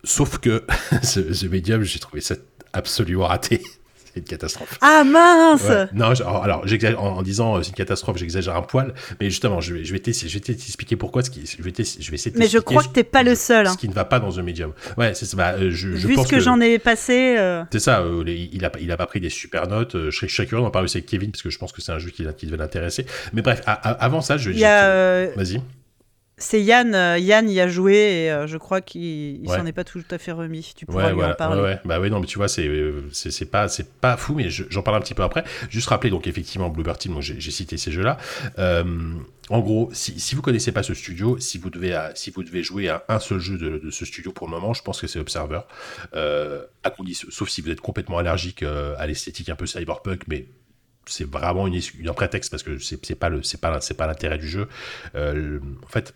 [0.04, 0.64] Sauf que
[1.02, 2.34] The Medium, j'ai trouvé ça
[2.72, 3.62] absolument raté.
[4.18, 4.78] C'est une catastrophe.
[4.80, 5.86] Ah mince Ouais.
[5.92, 9.30] Non, je- alors, j'exagère- en, en disant euh, c'est une catastrophe, j'exagère un poil, mais
[9.30, 11.22] justement, je vais, je vais vais t'expliquer pourquoi.
[11.22, 13.34] Ce qui, je, vais je vais essayer de Mais je crois que t'es pas le
[13.34, 13.66] seul.
[13.66, 13.72] hein.
[13.72, 14.72] Ce qui ne va pas dans The Medium.
[14.96, 17.36] Ouais, c'est bah, euh, je, je Vu pense ce que, j'en ai passé.
[17.38, 19.94] euh, c'est ça, euh, les- il, a, il a pas pris des super notes.
[20.10, 21.98] je serais curieux d'en parler aussi avec Kevin parce que je pense que c'est un
[21.98, 23.06] jeu qui, qui devait l'intéresser.
[23.32, 24.50] Mais bref, a- a- avant ça, je
[24.90, 25.60] euh, Vas-y.
[26.38, 29.56] C'est Yann, euh, Yann y a joué et euh, je crois qu'il Ouais.
[29.56, 30.72] s'en est pas tout à fait remis.
[30.76, 31.32] Tu pourras Ouais, lui voilà.
[31.32, 31.60] en parler.
[31.62, 31.80] ouais.
[31.84, 34.64] Bah ouais, non, mais tu vois, c'est euh, c'est pas c'est pas fou, mais je-
[34.70, 35.44] j'en parle un petit peu après.
[35.68, 38.16] Juste rappeler donc effectivement Bluebird Team, j'ai cité ces jeux-là.
[38.58, 38.84] Euh,
[39.50, 42.42] en gros, si, si vous connaissez pas ce studio, si vous devez à- si vous
[42.42, 45.00] devez jouer à un seul jeu de, de ce studio pour le moment, je pense
[45.00, 45.60] que c'est Observer.
[46.12, 50.46] À condition, sauf si vous êtes complètement allergique à l'esthétique un peu cyberpunk, mais
[51.06, 54.06] c'est vraiment une, une- un prétexte parce que c'est pas le c'est pas c'est pas
[54.06, 54.68] l'intérêt du jeu.
[55.14, 56.14] En fait.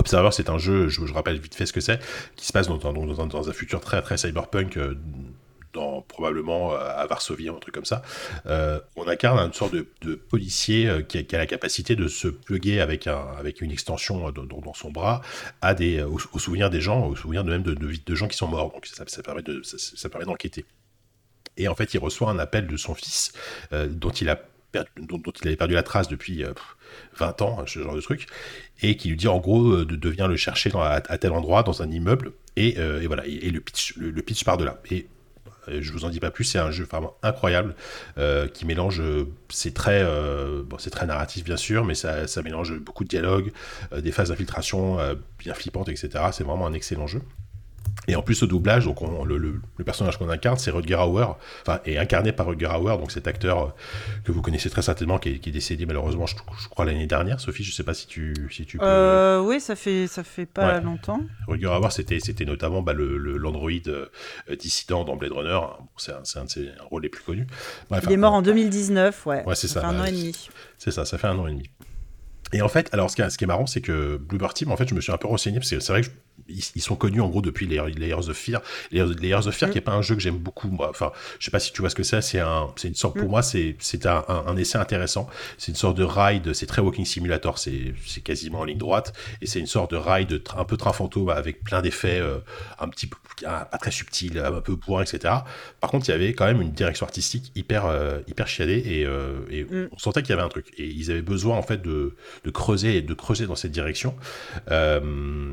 [0.00, 2.00] Observer, c'est un jeu, je, rappelle vite fait ce que c'est,
[2.34, 4.96] qui se passe dans, dans- dans un, futur très très cyberpunk, euh,
[5.74, 8.00] dans, probablement euh, à Varsovie, un truc comme ça.
[8.46, 13.08] Euh, on incarne une sorte de, policier qui, a, la capacité de se plugger avec,
[13.08, 15.20] un, avec une extension dans, son bras
[15.60, 18.72] à des, au, souvenir des gens, au souvenir même de, de, gens qui sont morts.
[18.72, 20.64] Donc ça, permet de, ça, ça permet d'enquêter.
[21.58, 23.34] Et en fait, il reçoit un appel de son fils,
[23.70, 24.40] dont il a
[24.72, 26.42] perdu, dont, il avait perdu la trace depuis
[27.18, 28.26] 20 ans, ce genre de truc,
[28.82, 31.82] et qui lui dit en gros euh, de, venir le chercher à, tel endroit, dans
[31.82, 34.80] un immeuble, et, euh, et voilà, et, le pitch, le, pitch part de là.
[34.90, 35.06] Et
[35.68, 37.74] euh, je vous en dis pas plus, c'est un jeu vraiment incroyable
[38.52, 39.02] qui mélange,
[39.48, 40.04] c'est très,
[40.64, 43.52] bon, c'est très narratif bien sûr, mais ça, ça mélange beaucoup de dialogues,
[43.96, 44.98] des phases d'infiltration
[45.38, 46.24] bien flippantes, etc.
[46.32, 47.22] C'est vraiment un excellent jeu.
[48.08, 50.96] Et en plus, au doublage, donc on- le, le- le personnage qu'on incarne, c'est Rutger
[50.96, 51.26] Hauer,
[51.62, 53.68] enfin, est incarné par Rutger Hauer, donc cet acteur euh,
[54.24, 57.06] que vous connaissez très certainement, qui est, qui est décédé malheureusement, je, je crois, l'année
[57.06, 57.38] dernière.
[57.40, 58.84] Sophie, je sais pas si tu, si tu peux.
[58.86, 60.80] Euh, oui, ça fait, ça fait pas Ouais.
[60.80, 61.20] longtemps.
[61.46, 64.06] Rutger Hauer, c'était, c'était notamment bah, le, l'android euh,
[64.58, 65.50] dissident dans Blade Runner.
[65.78, 67.46] Bon, c'est, un, c'est un de ses rôles les plus connus.
[67.90, 69.44] Bref, Il est mort euh, en 2019, ouais.
[69.44, 70.48] Ouais, c'est ça, fait un an et demi.
[70.78, 71.70] C'est ça, ça fait un an et demi.
[72.52, 74.72] Et en fait, alors ce qui est, ce qui est marrant, c'est que Bluebird Team,
[74.72, 76.10] en fait, je me suis un peu renseigné, parce que c'est vrai qu'ils
[76.48, 78.60] ils sont connus en gros depuis les Layers of Fear.
[78.90, 79.72] Layers, Layers of Fear, Mm.
[79.72, 80.88] qui est pas un jeu que j'aime beaucoup, moi.
[80.90, 83.16] Enfin, je sais pas si tu vois ce que c'est, c'est un, c'est une sorte,
[83.16, 83.30] pour Mm.
[83.30, 85.28] moi, c'est, c'est un, un, un essai intéressant.
[85.58, 89.12] C'est une sorte de ride, c'est très Walking Simulator, c'est, c'est quasiment en ligne droite,
[89.42, 92.38] et c'est une sorte de ride un peu train fantôme avec plein d'effets, euh,
[92.78, 93.16] un petit peu,
[93.46, 95.34] un- pas très subtils, un peu bourrin, etc.
[95.80, 99.04] Par contre, il y avait quand même une direction artistique hyper, euh, hyper chiadée, et,
[99.06, 99.88] euh, et Mm.
[99.92, 100.66] on sentait qu'il y avait un truc.
[100.78, 104.14] Et ils avaient besoin, en fait, de, de creuser et de creuser dans cette direction.
[104.70, 105.52] Euh,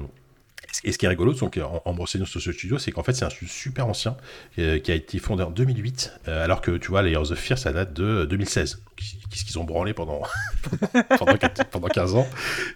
[0.84, 3.04] et ce qui est rigolo, donc, en, en me renseignant sur ce studio, c'est qu'en
[3.04, 4.16] fait, c'est un studio super ancien
[4.60, 7.58] euh, qui a été fondé en 2008, euh, alors que tu vois, Layers of Fear,
[7.58, 8.82] ça date de euh, 2016.
[9.30, 10.24] Qu'est-ce qu'ils ont branlé pendant,
[11.20, 12.28] pendant, quatre- pendant 15 ans?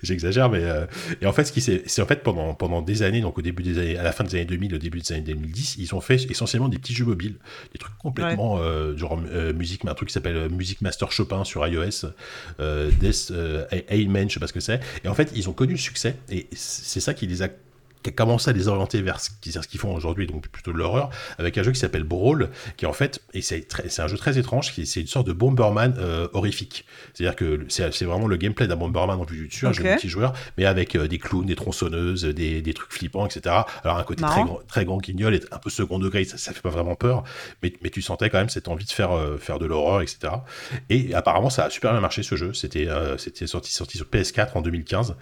[0.04, 0.64] J'exagère, mais.
[0.64, 0.86] euh,
[1.22, 3.64] et en fait, ce qui c'est en fait pendant, pendant des années, donc au début
[3.64, 6.02] des années, à la fin des années 2000, au début des années 2010, ils ont
[6.02, 7.38] fait essentiellement des petits jeux mobiles,
[7.74, 11.12] des trucs complètement euh, genre euh, musique, mais un truc qui s'appelle euh, Music Master
[11.12, 12.06] Chopin sur iOS,
[12.60, 14.80] euh, Death euh, Amen, je sais pas ce que c'est.
[15.04, 17.47] Et en fait, ils ont connu le succès, et c'est ça qui les a
[18.04, 21.10] qui a commencé à les orienter vers ce qu'ils font aujourd'hui, donc plutôt de l'horreur,
[21.38, 23.66] avec un jeu qui s'appelle Brawl, qui en fait, et c'est
[23.99, 26.86] un jeu très étrange, qui c'est une sorte de Bomberman euh, horrifique.
[27.14, 30.34] C'est-à-dire que c'est vraiment le gameplay d'un Bomberman en vue du dessus, un jeu multijoueur,
[30.58, 33.56] mais avec euh, des clowns, des tronçonneuses, des, des trucs flippants, etc.
[33.84, 36.54] Alors un côté très grand, très grand guignol et un peu second degré, ça, ça
[36.54, 37.24] fait pas vraiment peur,
[37.64, 40.34] mais, mais tu sentais quand même cette envie de faire, euh, faire de l'horreur, etc.
[40.89, 42.54] Et apparemment, ça a super bien marché ce jeu.
[42.54, 42.88] C'était
[43.18, 45.16] c'était sorti, sorti sur PS4 en 2015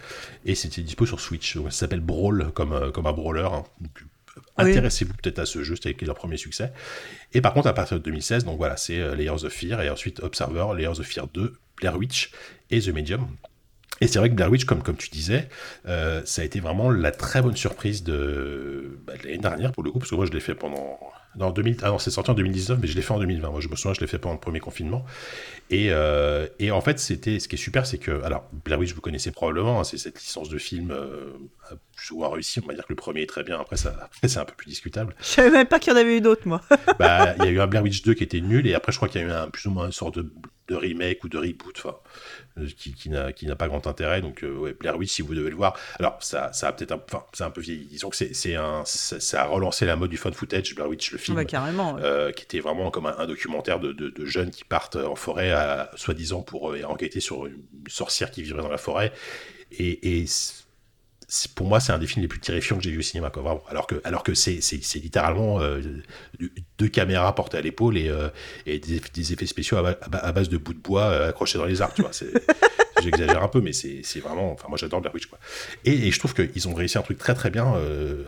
[0.46, 1.56] et c'était dispo sur Switch.
[1.56, 3.48] Donc, ça s'appelle Brawl comme, euh, comme un brawler.
[3.52, 3.64] hein.
[3.80, 4.04] Donc.
[4.56, 6.72] Intéressez-vous peut-être à ce jeu, c'était leur premier succès.
[7.32, 9.90] Et par contre, à partir de 2016, donc voilà, c'est euh, Layers of Fear et
[9.90, 12.30] ensuite Observer, Layers of Fear 2, Blair Witch
[12.70, 13.26] et The Medium.
[14.00, 15.48] Et c'est vrai que Blair Witch, comme, comme tu disais,
[15.86, 19.82] euh, ça a été vraiment la très bonne surprise de, bah, de l'année dernière pour
[19.82, 20.98] le coup, parce que moi je l'ai fait pendant.
[21.36, 23.50] Non, 2000, ah non, c'est sorti en 2019, mais je l'ai fait en 2020.
[23.50, 25.04] Moi je me souviens, je l'ai fait pendant le premier confinement.
[25.70, 28.22] Et, euh, et en fait, c'était ce qui est super, c'est que.
[28.24, 31.32] Alors, Blair Witch, vous connaissez probablement, hein, c'est cette licence de film euh,
[31.94, 32.60] plus ou moins réussie.
[32.64, 34.68] On va dire que le premier est très bien, après, ça, c'est un peu plus
[34.68, 35.14] discutable.
[35.20, 36.62] Je savais même pas qu'il y en avait eu d'autres, moi.
[36.98, 38.96] Bah, il y a eu un Blair Witch 2 qui était nul, et après, je
[38.96, 40.32] crois qu'il y a eu un, plus ou moins une sorte de,
[40.70, 41.96] de remake ou de reboot, enfin,
[42.58, 44.20] euh, qui, qui n'a pas grand intérêt.
[44.22, 45.76] Donc, euh, ouais, Blair Witch, si vous devez le voir.
[45.98, 47.84] Alors, ça, ça a peut-être un, enfin, c'est un peu vieilli.
[47.86, 51.10] Disons que c'est, un, ça, ça a relancé la mode du fun footage, Blair Witch,
[51.12, 51.36] le film.
[51.36, 51.94] Bah, carrément.
[51.94, 52.02] ouais.
[52.04, 55.16] euh, qui était vraiment comme un, un documentaire de, de- de jeunes qui partent en
[55.16, 59.12] forêt, à- soi-disant pour euh, enquêter sur une sorcière qui vivrait dans la forêt.
[59.72, 60.24] Et, et
[61.54, 63.30] pour moi, c'est un des films les plus terrifiants que j'ai vu au cinéma.
[63.68, 64.60] Alors que, alors que c'est,
[64.96, 65.80] littéralement euh,
[66.78, 68.28] deux caméras portées à l'épaule et, euh,
[68.66, 71.58] des, effets spéciaux à, ba- à ba- à base de bouts de bois euh, accrochés
[71.58, 71.94] dans les arbres.
[73.02, 74.52] J'exagère un peu, mais c'est, vraiment.
[74.52, 75.28] Enfin, moi, j'adore Blair Witch.
[75.84, 77.74] Et, je trouve qu'ils ont réussi un truc très très bien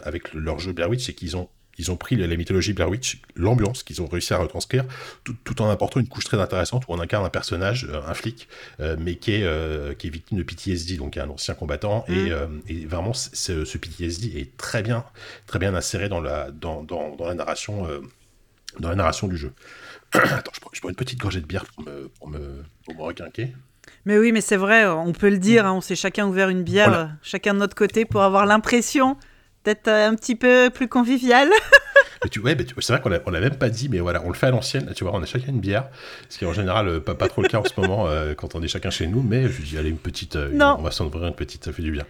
[0.05, 1.49] avec le- leur jeu Blair Witch, c'est qu'ils ont
[1.79, 4.85] ils ont pris la mythologie Blair Witch, l'ambiance qu'ils ont réussi à retranscrire,
[5.25, 8.15] tout, tout en apportant une couche très intéressante où on incarne un personnage, euh, un
[8.15, 8.49] flic,
[8.81, 12.05] euh, mais qui est, euh, qui est victime de PTSD, donc un ancien combattant.
[12.09, 12.13] Mm.
[12.13, 15.05] Et, euh, et vraiment, ce, PTSD est très bien,
[15.47, 17.89] très bien inséré dans la, dans, dans, dans la narration,
[18.79, 19.53] dans la narration du jeu.
[20.13, 22.95] Attends, je prends, je prends une petite gorgée de bière pour me, pour me, pour
[22.95, 23.53] me requinquer.
[24.05, 26.63] Mais oui, mais c'est vrai, on peut le dire, hein, on s'est chacun ouvert une
[26.63, 27.11] bière, Voilà.
[27.23, 29.17] chacun de notre côté, pour avoir l'impression
[29.65, 31.51] d'être euh, un petit peu plus convivial.
[32.25, 34.23] Mais tu, ouais, mais tu- c'est vrai qu'on l'a, on même pas dit, mais voilà,
[34.25, 34.93] on le fait à l'ancienne.
[34.95, 35.85] Tu vois, on a chacun une bière,
[36.29, 38.35] ce qui est en général euh, pas, pas trop le cas en ce moment euh,
[38.35, 39.23] quand on est chacun chez nous.
[39.23, 41.73] Mais je dis, allez, une petite, euh, une- on va s'en ouvrir une petite, ça
[41.73, 42.05] fait du bien.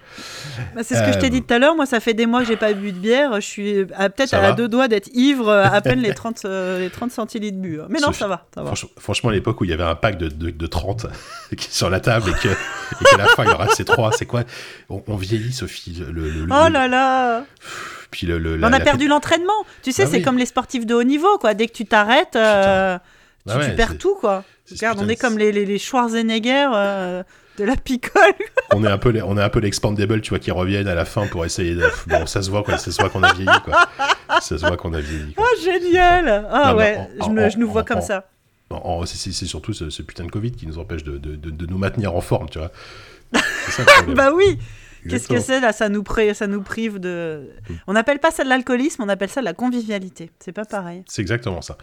[0.75, 2.27] Bah, c'est ce que je t'ai Euh, dit tout à l'heure, moi ça fait des
[2.27, 5.51] mois que j'ai pas bu de bière, je suis peut-être à deux doigts d'être ivre
[5.51, 7.81] à peine les 30, euh, les 30 centilitres bu.
[7.89, 8.71] Mais non, ça va, ça va.
[8.73, 11.07] Franch- franchement, à l'époque où il y avait un pack de, de, de 30
[11.57, 13.85] qui est sur la table et que- et qu'à la fin il en reste ces
[13.85, 14.43] trois, c'est quoi?
[14.91, 16.03] On, on vieillit, Sophie.
[16.07, 17.45] Le, le- le- Oh là là
[18.13, 19.53] Puis le, le- On a la- perdu l'entraînement.
[19.83, 20.23] Tu sais, Ah c'est oui.
[20.23, 21.55] comme les sportifs de haut niveau, quoi.
[21.55, 22.97] Dès que tu t'arrêtes, euh,
[23.47, 24.45] Bah tu, ouais, tu perds tout, quoi.
[24.71, 27.23] Regarde, on est comme les, les, les Schwarzenegger euh,
[27.59, 28.33] de la picole.
[28.73, 30.95] on est un peu, les- on est un peu l'expandable, tu vois, qui reviennent à
[30.95, 31.85] la fin pour essayer de.
[32.07, 33.87] Bon, ça se voit, quoi, ça se voit qu'on a vieilli, quoi.
[34.41, 35.33] Ça se voit qu'on a vieilli.
[35.35, 35.45] quoi.
[35.51, 38.29] Oh, génial Ah Non, ouais, en- je, me, en- je nous vois en- comme ça.
[39.05, 41.77] C'est- surtout ce, ce putain de Covid qui nous empêche de, de, de, de nous
[41.79, 42.71] maintenir en forme, tu vois.
[43.69, 43.83] Ça.
[44.09, 44.59] Bah oui
[45.09, 47.51] Qu'est-ce que c'est là ça nous, ça nous prive de...
[47.87, 50.31] On n'appelle pas ça de l'alcoolisme, on appelle ça de la convivialité.
[50.39, 51.03] C'est pas pareil.
[51.09, 51.77] C'est exactement ça.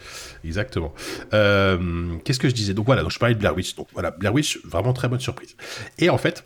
[0.43, 0.93] Exactement.
[1.33, 2.73] Euh, Qu'est-ce que je disais?
[2.73, 3.75] Donc voilà, donc je parlais de Blair Witch.
[3.75, 5.55] Donc voilà, Blair Witch, vraiment très bonne surprise.
[5.97, 6.43] Et en fait,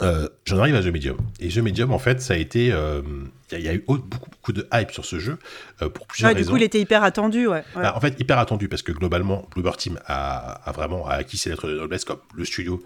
[0.00, 1.18] Euh, J'en arrive à The Medium.
[1.38, 2.72] Et The Medium, en fait, ça a été.
[2.72, 3.02] euh,
[3.50, 5.38] Il y, a- il y a eu beaucoup, beaucoup de hype sur ce jeu
[5.82, 6.52] euh, pour plusieurs Ouais, du raisons.
[6.52, 7.62] coup, il était hyper attendu, ouais.
[7.76, 7.82] ouais.
[7.82, 11.36] Bah, en fait, hyper attendu parce que globalement, Bluebird Team a, a vraiment a acquis
[11.36, 12.82] ses lettres de noblesse comme le studio,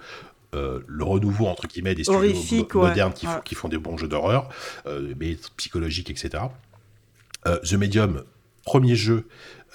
[0.55, 2.89] euh, le renouveau entre guillemets des studios Horrifique, mo- ouais.
[2.89, 3.41] modernes qui, font, Ouais.
[3.45, 4.49] qui font des bons jeux d'horreur,
[4.87, 6.45] euh, mais psychologiques, etc.
[7.47, 8.23] Euh, The Medium,
[8.65, 9.27] premier jeu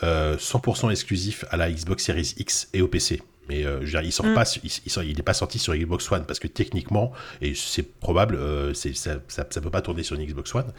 [0.04, 3.22] euh, 100% exclusif à la Xbox Series X et au PC.
[3.50, 4.34] Mais je veux dire, il sort Mm.
[4.34, 7.12] pas, il, il sort- il n'est pas sorti sur Xbox One parce que techniquement,
[7.42, 8.40] et c'est probable,
[8.74, 10.72] ça, ça, ça peut pas tourner sur une Xbox One.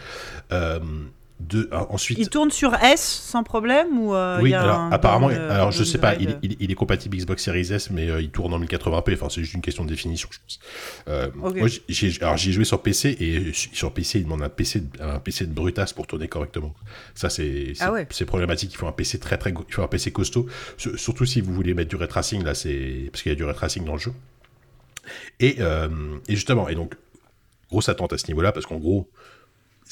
[1.43, 4.79] Euh, de, ensuite, Il tourne sur S sans problème ou euh, oui, y a alors
[4.81, 7.73] un apparemment, down- alors je sais pas, il, downgrade il- il est compatible Xbox Series
[7.73, 9.15] S, mais euh, il tourne en 1080p.
[9.15, 10.61] Enfin, c'est juste une question de définition, je pense.
[11.09, 11.29] Euh.
[11.35, 15.19] Moi, j'ai- alors joué sur PC et sur PC, il demande un PC, de- un
[15.19, 16.75] PC de brutasse pour tourner correctement.
[17.15, 18.07] Ça, c'est, c'est, Ah ouais.
[18.11, 18.73] c'est problématique.
[18.73, 20.47] Il faut un PC très très, il faut un PC costaud.
[20.77, 23.37] Sur- Surtout si vous voulez mettre du ray tracing là, c'est parce qu'il y a
[23.37, 24.13] du ray tracing dans le jeu.
[25.41, 26.95] Et, et justement, et donc
[27.71, 29.09] grosse attente à ce niveau-là parce qu'en gros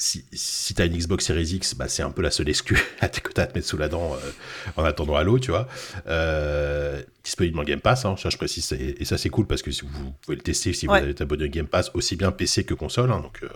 [0.01, 3.31] si, si t'as une Xbox Series X, bah, c'est un peu la seule excuse que
[3.31, 4.31] t'as à te mettre sous la dent euh,
[4.75, 5.67] en attendant Halo, tu vois.
[6.07, 9.61] Euh, disponible en Game Pass, hein, ça je précise, et, et ça c'est cool parce
[9.61, 10.99] que si vous, pouvez le tester si Ouais.
[10.99, 13.49] vous avez abonné au Game Pass, aussi bien PC que console, hein, donc euh,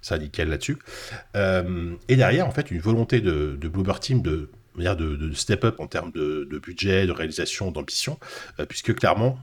[0.00, 0.78] ça nickel là-dessus.
[1.36, 5.80] Euh, et derrière, en fait, une volonté de, de Team de, de, de step up
[5.80, 8.18] en termes de, de budget, de réalisation, d'ambition,
[8.58, 9.38] euh, puisque clairement,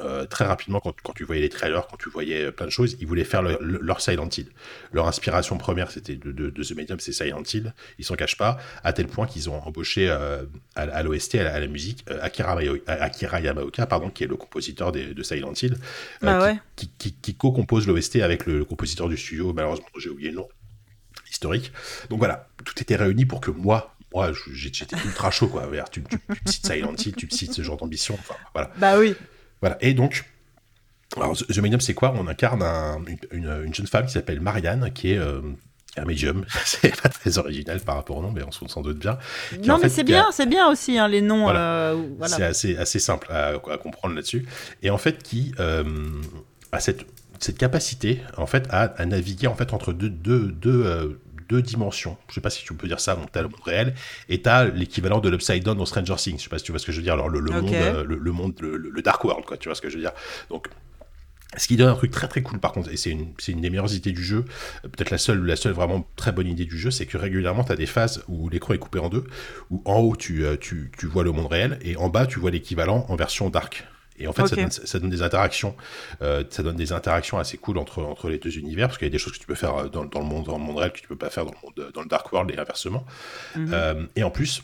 [0.00, 2.70] euh, très rapidement, quand, quand tu voyais les trailers, quand tu voyais euh, plein de
[2.70, 4.48] choses, ils voulaient faire le- le- leur Silent Hill.
[4.92, 7.74] Leur inspiration première, c'était de, de, de The Medium, c'est Silent Hill.
[7.98, 10.44] Ils s'en cachent pas, à tel point qu'ils ont embauché euh,
[10.76, 14.36] à, à l'OST, à, la- à la musique, Akira, Akira Yamaoka, pardon, qui est le
[14.36, 15.76] compositeur des- de Silent Hill,
[16.22, 16.56] Bah qui- ouais.
[16.76, 20.36] qui, qui, qui co-compose l'OST avec le, le compositeur du studio, malheureusement, j'ai oublié le
[20.36, 20.48] nom,
[21.30, 21.72] historique.
[22.10, 25.68] Donc voilà, tout était réuni pour que moi, moi, j'étais ultra chaud, quoi.
[25.92, 28.70] Tu, tu, tu me cites Silent Hill, tu me cites ce genre d'ambition, enfin, voilà.
[28.78, 29.14] Bah oui.
[29.60, 29.76] Voilà.
[29.80, 30.24] Et donc,
[31.16, 32.12] alors, The Medium, c'est quoi?
[32.16, 35.40] On incarne un- une, une- une jeune femme qui s'appelle Marianne, qui est euh,
[35.96, 36.44] un médium.
[36.64, 39.18] c'est pas très original par rapport au nom, mais on s'en doute bien.
[39.50, 41.44] Qui, Non, mais c'est a- bien, c'est bien aussi, hein, les noms.
[41.44, 41.60] Voilà.
[41.92, 42.36] euh, voilà.
[42.36, 44.46] C'est assez, assez simple à, à comprendre là-dessus.
[44.82, 45.84] Et en fait, qui euh,
[46.72, 47.06] a cette,
[47.40, 51.18] cette capacité en fait, à, à naviguer en fait, entre deux, deux, deux,
[51.48, 52.16] deux dimensions.
[52.28, 53.94] Je sais pas si tu peux dire ça, donc tu as le monde réel
[54.28, 56.38] et tu as l'équivalent de l'Upside Down dans Stranger Things.
[56.38, 57.14] Je sais pas si tu vois ce que je veux dire.
[57.14, 57.72] Alors, le, le Ok.
[57.72, 59.96] monde, euh, le, le monde le, le Dark World, quoi, tu vois ce que je
[59.96, 60.12] veux dire.
[60.50, 60.68] Donc,
[61.56, 63.62] ce qui donne un truc très très cool par contre, et c'est une, c'est une
[63.62, 64.44] des meilleures idées du jeu,
[64.84, 67.64] euh, peut-être la seule, la seule vraiment très bonne idée du jeu, c'est que régulièrement
[67.64, 69.24] tu as des phases où l'écran est coupé en deux,
[69.70, 72.38] où en haut tu, euh, tu, tu vois le monde réel, et en bas tu
[72.38, 73.86] vois l'équivalent en version dark.
[74.18, 75.76] Et en fait, ça, donne, ça donne des interactions,
[76.22, 79.10] euh, ça donne des interactions assez cool entre, entre les deux univers, parce qu'il y
[79.10, 80.78] a des choses que tu peux faire euh, dans, dans le monde, dans le monde
[80.78, 83.04] réel que tu peux pas faire dans le, monde, dans le dark world et inversement.
[83.56, 83.70] Mhm.
[83.72, 84.62] Euh, et en plus,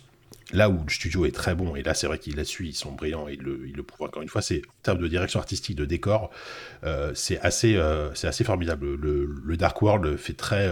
[0.52, 2.92] là où le studio est très bon, et là c'est vrai qu'ils là-dessus ils sont
[2.92, 5.40] brillants et ils le, ils le prouvent encore une fois, c'est en termes de direction
[5.40, 6.30] artistique, de décor,
[6.84, 8.94] euh, c'est assez, euh, c'est assez formidable.
[8.94, 10.70] Le, le Dark World fait très.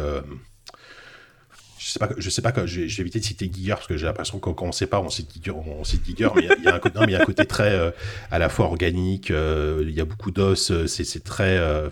[1.85, 4.39] Je sais pas, je sais pas, vais éviter de citer Giger parce que j'ai l'impression
[4.39, 6.57] que quand on sait pas, on cite Giger, on cite Giger mais il y a-
[6.59, 7.91] il y, a un côté, non, mais il y a un côté très euh,
[8.31, 11.57] à la fois organique, euh, il y a beaucoup d'os, euh, c'est c'est très.
[11.59, 11.91] euh,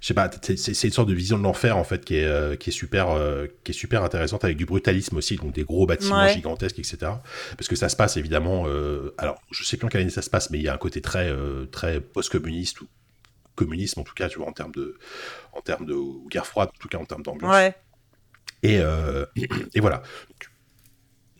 [0.00, 2.68] je sais pas, c'est- une sorte de vision de l'enfer en fait qui est, qui
[2.70, 3.08] est super,
[3.62, 6.32] qui est super intéressante avec du brutalisme aussi, donc des gros bâtiments Ouais.
[6.32, 6.98] gigantesques, etc.
[7.56, 8.66] Parce que ça se passe évidemment,
[9.18, 10.78] alors je sais plus en quelle année ça se passe, mais il y a un
[10.78, 11.30] côté très,
[11.72, 12.88] très post-communiste ou
[13.54, 14.98] communisme en tout cas, tu vois, en termes de,
[15.54, 15.94] en termes de
[16.28, 17.50] guerre froide, en tout cas en termes d'ambiance.
[17.52, 17.74] Ouais.
[18.64, 19.26] Et, euh,
[19.74, 20.02] et voilà.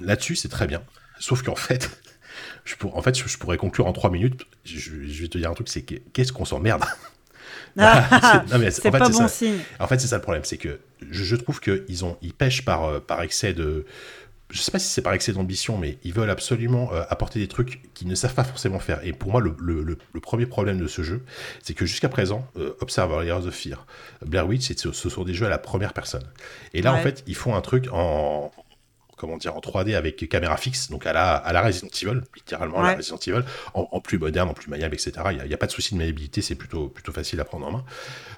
[0.00, 0.82] Là-dessus, c'est très bien.
[1.18, 1.90] Sauf qu'en fait,
[2.64, 4.44] je pour, en fait, je, je pourrais conclure en trois minutes.
[4.64, 6.84] Je, je vais te dire un truc, c'est que qu'est-ce qu'on s'emmerde?
[7.76, 9.28] Ah, C'est- fait, pas c'est bon ça.
[9.28, 9.58] signe.
[9.80, 10.78] En fait, c'est ça le problème, c'est que
[11.10, 11.84] je, je trouve qu'ils
[12.22, 13.84] ils pêchent par, euh, par excès de.
[14.54, 17.48] Je sais pas si c'est par excès d'ambition, mais ils veulent absolument euh, apporter des
[17.48, 19.04] trucs qu'ils ne savent pas forcément faire.
[19.04, 21.24] Et pour moi, le, le- le- le premier problème de ce jeu,
[21.62, 23.84] c'est que jusqu'à présent, euh, Observer, Layers of Fear,
[24.24, 26.22] Blair Witch, ce sont des jeux à la première personne.
[26.72, 28.52] Et là, en fait, ils font un truc en
[29.16, 32.78] comment dire en 3D avec caméra fixe, donc à la, à la Resident Evil, littéralement
[32.78, 32.88] à la.
[32.96, 33.44] Resident Evil,
[33.74, 35.12] en, en plus moderne, en plus maniable, etc.
[35.32, 37.72] Il n'y a, pas de souci de maniabilité, c'est plutôt, plutôt facile à prendre en
[37.72, 37.84] main.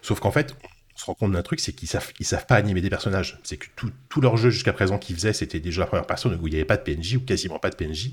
[0.03, 0.55] Sauf qu'en fait,
[0.97, 3.39] on se rend compte d'un truc, c'est qu'ils savent, ils savent pas animer des personnages.
[3.45, 5.89] C'est que tout, tout leur jeu jusqu'à présent qu'ils faisaient, c'était des jeux à la
[5.89, 8.13] première personne où il n'y avait pas de PNJ ou quasiment pas de PNJ.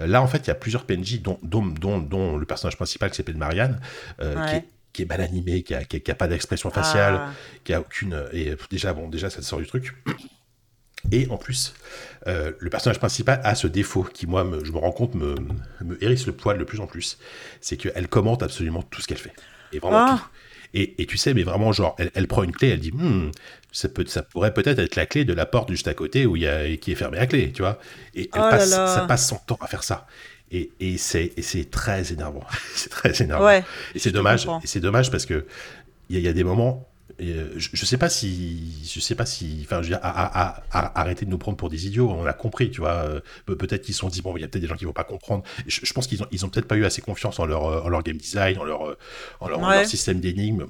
[0.00, 2.76] Euh, Là, en fait, il y a plusieurs PNJ, dont, dont, dont, dont le personnage
[2.76, 3.80] principal qui s'appelle Marianne,
[4.22, 4.64] euh, qui, est,
[4.94, 7.32] qui est mal animé, qui a, qui a- qui a pas d'expression faciale, Ah.
[7.64, 8.24] qui a aucune.
[8.32, 9.94] Et euh, déjà, bon, déjà, ça te sort du truc.
[11.10, 11.74] Et en plus,
[12.28, 15.34] euh, le personnage principal a ce défaut qui, moi, me- je me rends compte, me,
[15.84, 17.18] me hérisse le poil de plus en plus.
[17.60, 19.32] C'est qu'elle commente absolument tout ce qu'elle fait.
[19.72, 20.18] Et vraiment Ah.
[20.22, 20.28] tout.
[20.74, 23.30] Et, et tu sais, mais vraiment, genre, elle, elle prend une clé, elle dit, Hmm,
[23.72, 26.36] ça, peut, ça pourrait peut-être être la clé de la porte juste à côté où
[26.36, 27.78] il y a, qui est fermée à clé, tu vois.
[28.14, 28.86] Et elle Oh passe, là.
[28.86, 30.06] ça passe son temps à faire ça.
[30.50, 32.44] Et, et c'est et c'est très énervant.
[32.74, 33.46] c'est très énervant.
[33.46, 33.64] Ouais.
[33.94, 34.44] Et c'est dommage.
[34.44, 34.60] comprends.
[34.62, 35.46] Et c'est dommage parce que
[36.10, 36.86] il y, a des moments.
[37.18, 41.24] Je, je, sais pas si, je sais pas si, enfin, je veux dire, à, arrêter
[41.24, 42.10] de nous prendre pour des idiots.
[42.10, 43.06] On l'a compris, tu vois.
[43.46, 45.04] peut-être qu'ils se sont dit bon, il y a peut-être des gens qui vont pas
[45.04, 45.44] comprendre.
[45.66, 48.02] Je, pense qu'ils ont, ils ont peut-être pas eu assez confiance en leur, en leur
[48.02, 48.96] game design, en leur,
[49.40, 50.66] en leur, en leur système d'énigmes.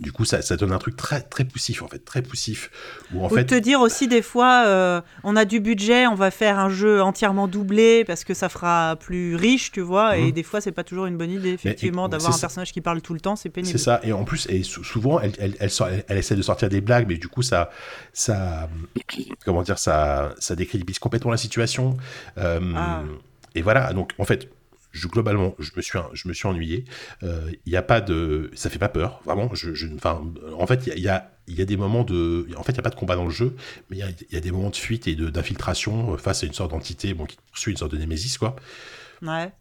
[0.00, 2.70] Du coup, ça, ça, donne un truc très, très poussif, en fait, très poussif.
[3.12, 3.44] Où, en fait...
[3.44, 7.02] te dire aussi, des fois, euh, on a du budget, on va faire un jeu
[7.02, 10.16] entièrement doublé parce que ça fera plus riche, tu vois.
[10.16, 10.32] Et mhm.
[10.32, 13.14] des fois, c'est pas toujours une bonne idée, effectivement, d'avoir un personnage qui parle tout
[13.14, 13.72] le temps, c'est pénible.
[13.76, 14.00] C'est ça.
[14.04, 17.28] Et en plus, et souvent, elle, elle, elle, essaie de sortir des blagues, mais du
[17.28, 17.70] coup, ça,
[18.12, 18.68] ça,
[19.44, 21.96] comment dire, ça, ça décrédibilise complètement la situation.
[22.38, 23.02] Euh, ah.
[23.56, 23.92] Et voilà.
[23.92, 24.48] Donc, en fait,
[24.94, 26.84] globalement, je me suis, je me suis ennuyé.
[27.22, 29.50] Il euh, n'y a pas de, ça fait pas peur, vraiment.
[29.54, 32.76] Je, je en fait, il y a, y a, des moments de, en fait, il
[32.76, 33.56] y a pas de combat dans le jeu,
[33.90, 36.70] mais il y, y a, des moments de fuite et d'infiltration face à une sorte
[36.70, 38.56] d'entité, bon, qui poursuit une sorte de némésis, quoi.
[39.22, 39.52] Ouais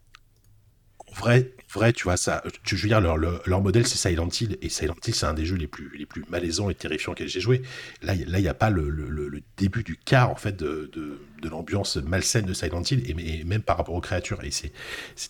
[1.17, 4.69] vrai, vrai, tu vois, ça, je veux dire, leur, leur, modèle, c'est Silent Hill, et
[4.69, 7.39] Silent Hill, c'est un des jeux les plus, les plus malaisants et terrifiants que j'ai
[7.39, 7.61] joué.
[8.01, 12.53] Là, il n'y a pas le, début du quart, en fait, de, l'ambiance malsaine de
[12.53, 14.43] Silent Hill, et, même par rapport aux créatures.
[14.43, 14.71] Et c'est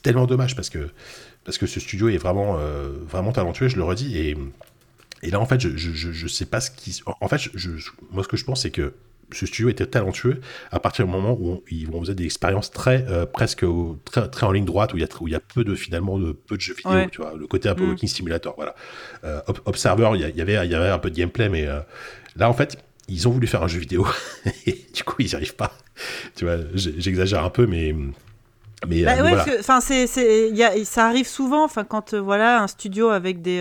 [0.01, 0.89] tellement dommage, parce que,
[1.43, 4.37] parce que ce studio est vraiment, euh, vraiment talentueux, je le redis, et,
[5.23, 7.01] et là, en fait, je, je, je, sais pas ce qui...
[7.21, 7.71] En fait, je,
[8.11, 8.93] moi, ce que je pense, c'est que
[9.31, 10.39] ce studio était talentueux
[10.71, 13.65] à partir du moment où ils vont faisait des expériences très euh, presque
[14.05, 15.75] très, très, en ligne droite où il y a où il y a peu de
[15.75, 17.33] finalement de peu de jeux vidéo tu vois.
[17.37, 17.89] Le côté un peu mm.
[17.89, 18.75] walking simulator voilà.
[19.23, 21.79] Euh, Observer il y, avait il y avait un peu de gameplay mais euh,
[22.35, 22.77] là en fait
[23.09, 24.07] ils ont voulu faire un jeu vidéo.
[24.65, 25.73] Et du coup ils n'y arrivent pas.
[26.35, 27.95] Tu vois j'exagère un peu mais
[28.87, 33.59] mais, bah enfin c'est ça arrive souvent enfin quand voilà un studio avec des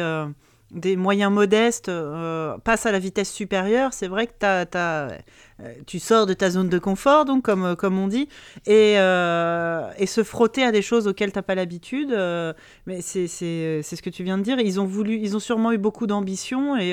[0.73, 5.09] des moyens modestes euh, passe à la vitesse supérieure, c'est vrai que euh,
[5.87, 8.29] tu sors de ta zone de confort, donc comme, euh, comme on dit,
[8.67, 12.11] et, et se frotter à des choses auxquelles tu n'as pas l'habitude.
[12.87, 14.59] mais c'est ce que tu viens de dire.
[14.59, 16.91] Ils ont, voulu, ils ont sûrement eu beaucoup d'ambition et.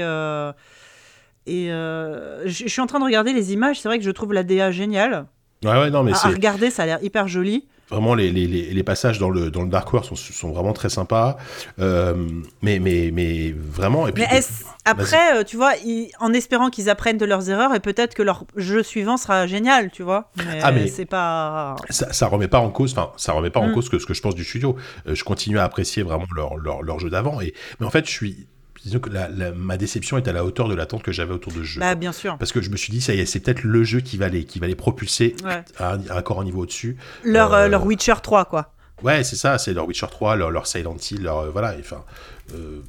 [1.48, 4.44] et je suis en train de regarder les images, c'est vrai que je trouve la
[4.44, 5.26] DA géniale.
[5.64, 7.68] Ouais, ouais, non, mais à, à regarder, ça a l'air hyper joli.
[7.90, 10.90] Vraiment, les, les, les, passages dans le, dans le Dark World sont, sont vraiment très
[10.90, 11.38] sympas.
[11.80, 12.16] Euh,
[12.62, 14.08] mais, mais, mais vraiment.
[14.08, 14.42] Et puis, mais
[14.86, 15.74] après, euh, tu vois,
[16.20, 19.92] en espérant qu'ils apprennent de leurs erreurs et peut-être que leur jeu suivant sera génial,
[19.92, 20.32] tu vois.
[20.38, 21.76] Mais, ah, mais c'est pas.
[21.90, 23.74] Ça, ça remet pas en cause, enfin, ça remet pas en mm.
[23.74, 24.76] cause que ce que je pense du studio.
[25.08, 27.42] Euh, je continue à apprécier vraiment leur, leur, leur jeu d'avant.
[27.42, 28.48] Et, mais en fait, je suis
[28.84, 29.10] disons que
[29.52, 31.80] ma déception est à la hauteur de l'attente que j'avais autour de ce jeu.
[31.80, 32.38] Bah, bien sûr.
[32.38, 34.28] Parce que je me suis dit, ça y est, c'est peut-être le jeu qui va
[34.28, 35.36] les, qui va les propulser
[35.78, 36.98] à, un, encore un niveau au-dessus.
[37.24, 38.74] Leur, euh, leur Witcher 3, quoi.
[39.02, 42.04] Ouais, c'est ça, c'est leur Witcher 3, leur, leur Silent Hill, leur, euh, voilà, enfin.
[42.54, 42.82] Euh,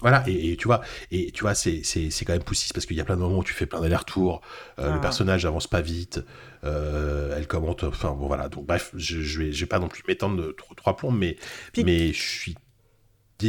[0.00, 2.96] voilà, et, tu vois, et tu vois, c'est, c'est, c'est quand même poussif parce qu'il
[2.96, 4.42] y a plein de moments où tu fais plein d'allers-retours,
[4.76, 4.98] le ah.
[4.98, 6.20] personnage avance pas vite,
[6.62, 10.04] elle commente, enfin bon voilà, donc bref, je, je vais, je vais pas non plus
[10.06, 11.36] m'étendre de trop trois plombs, mais,
[11.76, 12.54] mais je suis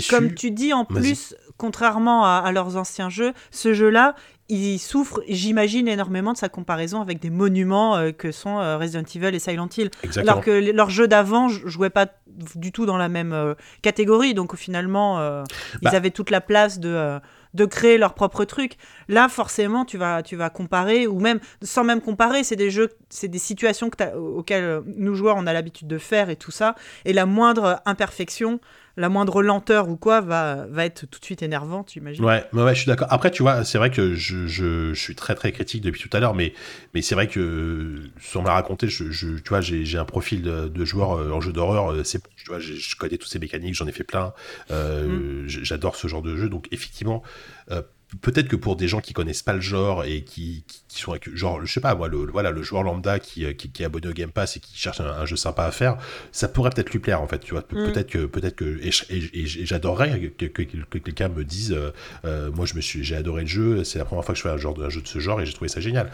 [0.09, 4.15] comme tu dis, en plus, contrairement à, leurs anciens jeux, ce jeu-là,
[4.47, 9.03] il souffre, j'imagine, énormément de sa comparaison avec des monuments euh, que sont euh, Resident
[9.03, 9.91] Evil et Silent Hill.
[10.15, 12.07] Alors que leurs jeux d'avant jouaient pas
[12.55, 13.53] du tout dans la même euh,
[13.83, 17.19] catégorie, donc finalement, ils bah avaient toute la place de
[17.55, 18.73] de créer leur propre truc.
[19.07, 22.89] Là, forcément, tu vas, tu vas comparer, ou même sans même comparer, c'est des jeux,
[23.09, 26.75] c'est des situations que auxquelles nous joueurs on a l'habitude de faire et tout ça.
[27.05, 28.59] Et la moindre imperfection,
[28.97, 32.23] la moindre lenteur ou quoi va, va être tout de suite énervante, j'imagine.
[32.23, 33.07] Ouais, ouais, je suis d'accord.
[33.11, 36.15] Après, tu vois, c'est vrai que je, je, je, suis très très critique depuis tout
[36.15, 36.53] à l'heure, mais,
[36.93, 40.41] mais c'est vrai que sans me la raconter, je, je, tu vois, j'ai un profil
[40.41, 41.91] de, de joueur euh, en jeu d'horreur.
[41.91, 44.33] Euh, c'est, tu vois, je connais toutes ces mécaniques, j'en ai fait plein.
[44.71, 45.47] Euh, mm.
[45.47, 47.23] J'adore ce genre de jeu, donc effectivement.
[47.71, 47.81] Euh,
[48.21, 51.63] peut-être que pour des gens qui connaissent pas le genre et qui, qui, sont genre
[51.63, 54.07] je sais pas moi le voilà le joueur lambda qui, euh, qui, qui est abonné
[54.07, 55.97] au Game Pass et qui cherche un, jeu sympa à faire
[56.31, 57.61] ça pourrait peut-être lui plaire en fait tu vois.
[57.61, 57.91] Mm.
[57.91, 61.91] peut-être que peut-être que et, j'adorerais que, quelqu'un me dise euh,
[62.25, 64.43] euh, moi je me suis j'ai adoré le jeu c'est la première fois que je
[64.43, 66.11] fais un genre un jeu de ce genre et j'ai trouvé ça génial.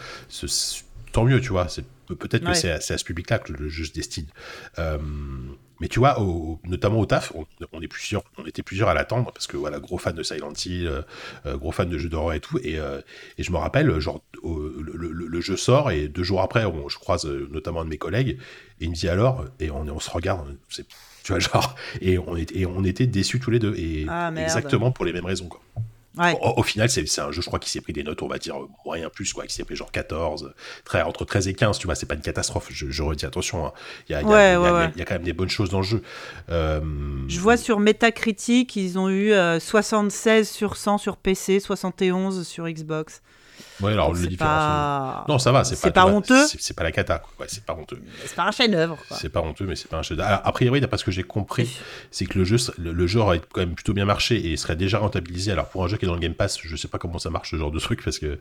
[1.12, 3.84] Tant mieux tu vois c'est peut-être que c'est à, ce public là que le jeu
[3.84, 4.26] se destine
[5.80, 6.16] mais tu vois,
[6.64, 7.32] notamment au taf,
[7.72, 10.52] on, est plusieurs, on était plusieurs à l'attendre parce que voilà, gros fan de Silent
[10.64, 11.02] Hill, euh,
[11.44, 12.58] euh, gros fan de jeux d'horreur et tout.
[12.62, 13.00] Et, euh,
[13.36, 17.82] et, je me rappelle, genre, le, jeu sort et deux jours après, je croise notamment
[17.82, 18.38] un de mes collègues
[18.80, 20.56] et il me dit alors, et on, on se regarde,
[21.22, 24.32] tu vois, genre, et on, était, et on était déçus tous les deux et ah,
[24.36, 25.48] exactement pour les mêmes raisons.
[25.48, 25.60] Quoi.
[26.40, 28.56] Au, final, c'est un jeu, je crois, qui s'est pris des notes, on va dire,
[28.84, 30.54] moyen plus, quoi, qui s'est pris genre 14,
[30.84, 33.72] très, entre 13 et 15, tu vois, c'est pas une catastrophe, je, redis attention, hein.
[34.08, 36.02] il, y a, quand même des bonnes choses dans le jeu.
[36.48, 36.80] Euh,
[37.28, 42.68] je vois sur Metacritic, ils ont eu 76 euh, sur 100 sur PC, 71 sur
[42.68, 43.22] Xbox.
[43.80, 45.24] Ouais, alors Donc, pas...
[45.28, 46.46] Non, ça va, c'est pas, pas honteux.
[46.46, 47.22] C'est pas la cata.
[47.38, 48.00] Ouais, c'est pas honteux.
[48.24, 48.96] C'est pas un chef-d'œuvre.
[49.10, 51.78] C'est pas honteux, mais c'est pas un chef A priori, d'après ce que j'ai compris,
[52.10, 54.76] c'est que le jeu, le, le jeu aurait quand même plutôt bien marché et serait
[54.76, 55.52] déjà rentabilisé.
[55.52, 57.30] Alors pour un jeu qui est dans le Game Pass, je sais pas comment ça
[57.30, 58.38] marche ce genre de truc parce que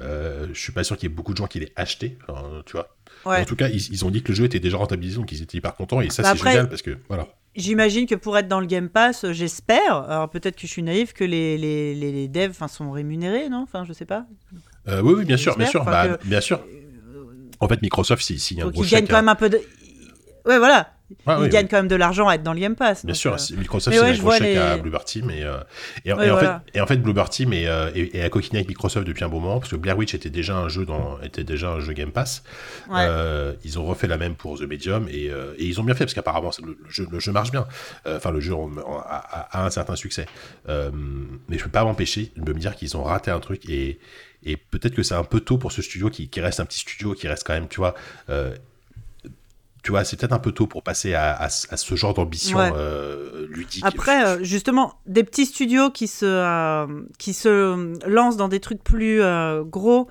[0.00, 2.16] euh, je suis pas sûr qu'il y ait beaucoup de gens qui l'aient acheté.
[2.28, 2.94] Enfin, tu vois.
[3.24, 3.40] Ouais.
[3.40, 5.42] En tout cas, ils, ils ont dit que le jeu était déjà rentabilisé, donc ils
[5.42, 7.26] étaient hyper contents et ça Bah c'est après- génial parce que voilà.
[7.56, 10.82] J'imagine que pour être dans le Game Pass, euh, j'espère, alors peut-être que je suis
[10.82, 13.62] naïf, que les, les, les, les devs sont rémunérés, non?
[13.62, 14.26] Enfin, je sais pas.
[14.88, 16.60] Euh, oui, oui, bien sûr, bien sûr, bah, que- bien sûr.
[17.60, 19.56] En fait, Microsoft, s'il signe un gros ils gagnent chèque, quand même un peu de.
[20.44, 20.92] Ouais, voilà.
[21.08, 21.68] Ils oui, gagnent oui.
[21.70, 23.04] quand même de l'argent à être dans le Game Pass.
[23.06, 25.58] Bien sûr, euh, Microsoft c'est ouais, un les- à Bluebird Team et, euh,
[26.04, 28.28] et, Ouais, et en fait, et en fait Bluebird Team est, euh, est, est à
[28.28, 30.84] coquiner avec Microsoft depuis un bon moment parce que Blair Witch était déjà un jeu
[30.84, 32.42] dans était déjà un jeu Game Pass.
[32.92, 35.94] Euh, ils ont refait la même pour The Medium et, euh, et ils ont bien
[35.94, 37.66] fait parce qu'apparemment le, le jeu, le jeu marche bien.
[38.06, 40.26] Euh, Enfin le jeu en- en- a, un certain succès.
[40.68, 40.90] Euh,
[41.48, 43.98] mais je peux pas m'empêcher de me dire qu'ils ont raté un truc et
[44.44, 46.78] et peut-être que c'est un peu tôt pour ce studio qui, qui reste un petit
[46.80, 47.94] studio qui reste quand même tu vois.
[49.86, 52.12] Tu vois, c'est peut-être un peu tôt pour passer à, à ce- à ce genre
[52.12, 52.72] d'ambition Ouais.
[52.74, 53.84] euh, ludique.
[53.86, 56.86] Après, euh, justement, des petits studios qui se, euh,
[57.18, 59.20] qui se lancent dans des trucs plus
[59.64, 60.08] gros,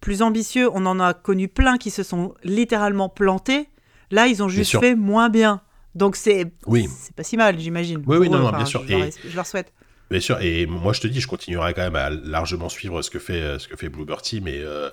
[0.00, 3.68] plus ambitieux, on en a connu plein qui se sont littéralement plantés.
[4.10, 5.60] Là, ils ont juste fait moins bien.
[5.94, 6.88] Donc c'est Oui.
[7.16, 8.02] pas si mal, j'imagine.
[8.06, 8.42] Oui, oui, non, eux.
[8.44, 8.82] non, bien sûr.
[8.86, 9.72] Je leur, Et- je leur souhaite.
[10.10, 13.10] Bien sûr, et moi je te dis, je continuerai quand même à largement suivre ce
[13.10, 14.88] que fait, ce que fait Bluebird Team et, euh,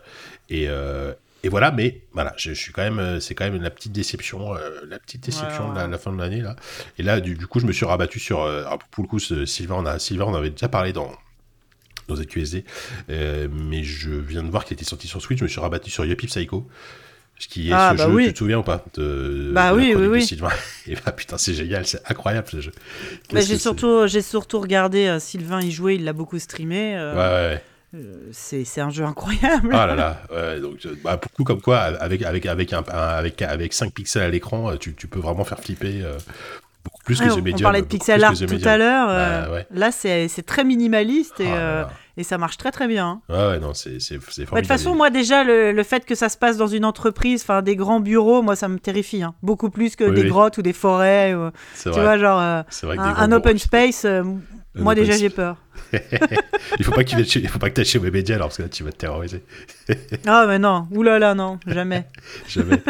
[0.49, 1.13] et, euh,
[1.45, 3.91] et voilà, mais voilà, je, je suis quand même, euh, c'est quand même la petite
[3.91, 5.91] déception, euh, la petite déception Ouais, de la, ouais.
[5.91, 6.55] la fin de l'année là.
[6.97, 9.75] Et là, du, du coup, je me suis rabattu sur, euh, pour le coup, Sylvain,
[9.77, 11.11] on a, Sylvain, on avait déjà parlé dans
[12.07, 12.65] dans ZQSD,
[13.09, 15.89] euh, mais je viens de voir qu'il était sorti sur Switch, je me suis rabattu
[15.89, 16.67] sur Yuppie Psycho.
[17.37, 18.25] Ce qui est Ah, ce bah jeu, oui.
[18.27, 20.23] tu te souviens ou pas de, Bah de oui, oui, oui.
[20.23, 20.49] Sylvain
[20.87, 22.71] Et bah putain, c'est génial, c'est incroyable ce jeu.
[23.33, 26.95] Bah, j'ai surtout, j'ai surtout regardé Sylvain y jouer, il l'a beaucoup streamé.
[26.95, 27.63] Ouais, ouais, ouais.
[27.95, 29.69] Euh, c'est un jeu incroyable.
[29.73, 32.73] Ah là là, ouais, donc euh, bah, pour le coup comme quoi avec avec avec
[32.73, 36.01] un, un- avec avec 5 pixels à l'écran, euh, tu, tu peux vraiment faire flipper
[36.03, 36.17] euh,
[36.83, 37.61] beaucoup plus Ouais, que on, The on Medium.
[37.63, 39.07] parlait de pixel art tout à l'heure.
[39.09, 39.67] euh, Bah, ouais.
[39.71, 41.83] Là, c'est très minimaliste et, Ah euh,
[42.17, 43.21] et ça marche très très bien.
[43.29, 44.55] Ouais, non, c'est c'est Bah, de formidable.
[44.61, 47.61] toute façon, moi déjà, le, le fait que ça se passe dans une entreprise, enfin
[47.61, 49.23] des grands bureaux, moi ça me terrifie.
[49.23, 49.33] hein.
[49.41, 50.27] Beaucoup plus que Oui, des oui.
[50.29, 51.33] grottes ou des forêts.
[51.33, 52.01] ou- c'est tu vrai.
[52.03, 52.65] vois, genre un,
[52.97, 54.05] un open space,
[54.75, 55.57] moi open déjà j'ai peur.
[56.79, 58.47] il faut pas que tu chez- il faut pas que tu ailles chez Webedia alors
[58.47, 59.43] parce que là tu vas te terroriser.
[60.25, 62.05] Ah mais non, oulala, non, jamais.
[62.47, 62.81] Jamais.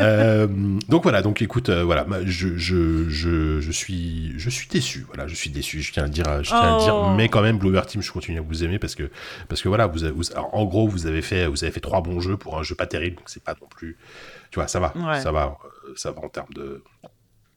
[0.00, 0.46] Euh,
[0.88, 5.04] donc voilà, donc écoute, euh, voilà, ma- je, je, je, je suis je suis déçu.
[5.08, 5.80] Voilà, je suis déçu.
[5.82, 6.94] Je tiens à le dire, je tiens à le dire.
[6.96, 7.10] Oh.
[7.16, 9.10] Mais quand même, Bluebird Team, je continue à vous aimer parce que
[9.48, 11.80] parce que voilà, vous, avez- vous- alors, en gros, vous avez fait vous avez fait
[11.80, 13.96] trois bons jeux pour un jeu pas terrible, donc c'est pas non plus,
[14.50, 15.20] tu vois, ça va, Ouais.
[15.20, 15.56] ça va,
[15.88, 16.82] euh, ça va en termes de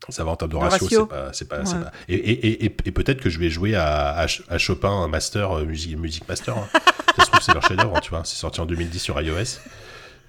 [0.10, 1.10] ça va en termes de ratio, ratio.
[1.34, 1.84] c'est pas, pas, Ouais.
[1.84, 5.08] pas- Et, et, et, peut-être que je vais jouer à, à, Ch- à Chopin un
[5.08, 6.58] master euh, musique, musique master.
[6.58, 6.68] hein.
[7.18, 8.24] ça se trouve c'est leur chef-d'œuvre, hein, tu vois.
[8.26, 9.36] C'est sorti en 2010 sur iOS.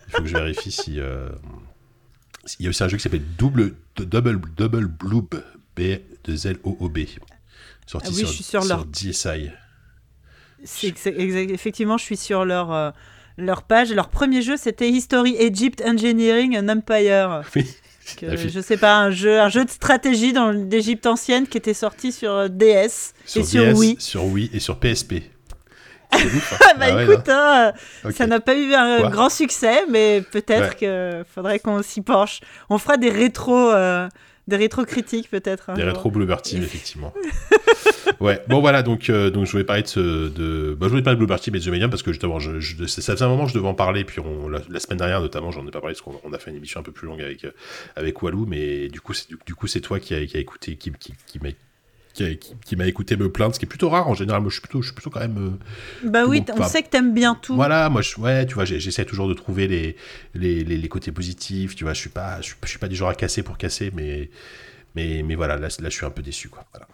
[0.09, 1.01] Il faut que je vérifie si.
[1.01, 1.29] euh,
[2.59, 5.43] Il y a aussi un jeu qui s'appelle Double, Double, Double Bloob,
[5.77, 5.81] B
[6.25, 7.01] de Z O O B.
[7.87, 9.51] Sorti Ah oui, sur, je suis sur leur- DSi.
[11.53, 12.91] Effectivement, je suis sur leur euh,
[13.37, 13.93] leur page.
[13.93, 17.43] Leur premier jeu, c'était History Egypt Engineering an Empire.
[17.55, 17.67] Oui.
[18.15, 21.59] Que, fi- je sais pas, un jeu, un jeu de stratégie dans d'Égypte ancienne qui
[21.59, 23.97] était sorti sur euh, DS Sur et sur Wii.
[23.99, 25.15] sur Wii et sur PSP.
[26.15, 26.57] Ouf, hein.
[26.71, 27.73] Ah bah Ah ouais, écoute, hein,
[28.15, 30.77] ça n'a pas eu un Quoi grand succès, mais peut-être Ouais.
[31.23, 32.41] que faudrait qu'on s'y penche.
[32.71, 34.09] On fera des rétros, euh,
[34.49, 35.71] des rétro critiques peut-être.
[35.71, 37.13] un Des rétro Bluebird Team, effectivement.
[38.21, 40.29] ouais, bon voilà, donc, euh, donc je voulais parler de ce.
[40.29, 40.75] De...
[40.79, 42.61] Bah, je voulais parler de Bluebird Team et de The Medium parce que justement, je,
[42.61, 44.99] je- ça faisait un moment que je devais en parler, puis on, la, la semaine
[44.99, 46.93] dernière notamment, j'en ai pas parlé parce qu'on on a fait une émission un peu
[46.93, 47.51] plus longue avec, euh,
[47.97, 50.41] avec Walou, mais du coup, c'est, du, du coup, c'est toi qui a, qui a
[50.41, 51.49] écouté, qui, qui, qui m'a.
[52.17, 54.41] Qui, a- qui- qui m'a écouté me plaindre, ce qui est plutôt rare en général.
[54.41, 55.59] Moi, je suis plutôt, je suis plutôt quand même.
[56.03, 57.55] euh, Bah oui, Bon, on sait que t'aimes bien tout.
[57.55, 59.97] Voilà, moi, je, ouais, tu vois, j'essaie toujours de trouver les,
[60.35, 61.77] les, les, les côtés positifs.
[61.77, 63.59] Tu vois, je suis pas, je, suis- je suis pas du genre à casser pour
[63.59, 64.31] casser, mais,
[64.95, 66.65] mais, mais voilà, là, là, je suis un peu déçu, quoi.
[66.73, 66.89] Voilà.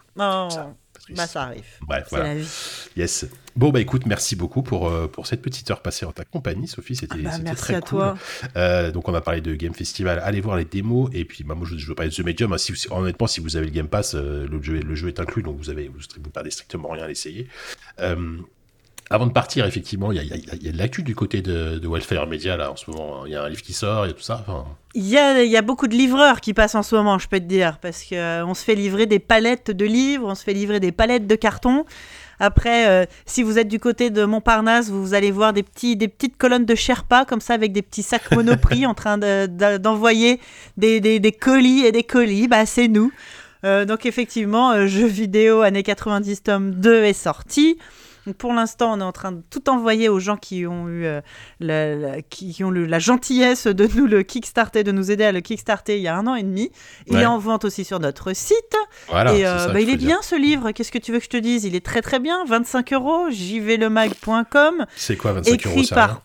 [0.49, 0.75] Oh, Ça,
[1.11, 1.65] Bah ça arrive.
[1.83, 2.27] Bref, voilà.
[2.29, 2.49] la vie.
[2.97, 3.27] Yes.
[3.57, 6.69] Bon, bah écoute, merci beaucoup pour, euh, pour cette petite heure passée en ta compagnie,
[6.69, 6.95] Sophie.
[6.97, 7.89] C'était Bah, c'était merci très à cool.
[7.89, 8.19] toi.
[8.57, 10.21] Euh, donc, on a parlé de Game Festival.
[10.25, 11.11] Allez voir les démos.
[11.13, 12.53] Et puis, bah, moi, je, je veux parler de The Medium.
[12.53, 12.59] hein.
[12.59, 15.43] Si, honnêtement, si vous avez le Game Pass, euh, le, jeu, le jeu est inclus.
[15.43, 17.49] Donc, vous avez vous, vous perdez strictement rien à l'essayer.
[19.11, 21.87] Avant de partir, effectivement, il y a, y y de l'actu du côté de, de
[21.87, 23.27] Wildfire Media, là, en ce moment.
[23.27, 24.45] Il y a un livre qui sort, il y a tout ça.
[24.95, 27.29] Il y a, il y a beaucoup de livreurs qui passent en ce moment, je
[27.29, 30.43] peux te dire, parce que euh, se fait livrer des palettes de livres, on se
[30.45, 31.85] fait livrer des palettes de cartons.
[32.41, 36.09] Après, euh, si vous êtes du côté de Montparnasse, vous allez voir des, petits, des
[36.09, 39.77] petites colonnes de Sherpa, comme ça, avec des petits sacs Monoprix en train de- de-
[39.77, 40.41] d'envoyer
[40.77, 42.49] des, des- des colis et des colis.
[42.49, 43.13] Bah, c'est nous.
[43.65, 47.79] Euh, donc, effectivement, jeu vidéo années 90 tome 2 est sorti.
[48.27, 51.05] Donc pour l'instant, on est en train de tout envoyer aux gens qui ont eu
[51.07, 51.21] euh,
[51.61, 55.25] la, la- qui, qui ont le- la gentillesse de nous le kickstarter, de nous aider
[55.25, 56.71] à le kickstarter il y a un an et demi.
[57.09, 57.23] Il Ouais.
[57.23, 58.77] est en vente aussi sur notre site.
[59.09, 59.33] Voilà.
[59.35, 60.07] et c'est euh, ça bah, il est dire.
[60.09, 60.71] bien ce livre.
[60.71, 61.65] Qu'est-ce que tu veux que je te dise?
[61.65, 62.45] Il est très très bien.
[62.47, 63.31] 25 euros.
[63.31, 64.87] jvlemag.com.
[64.97, 66.23] C'est quoi 25 Écrit euros, c'est par-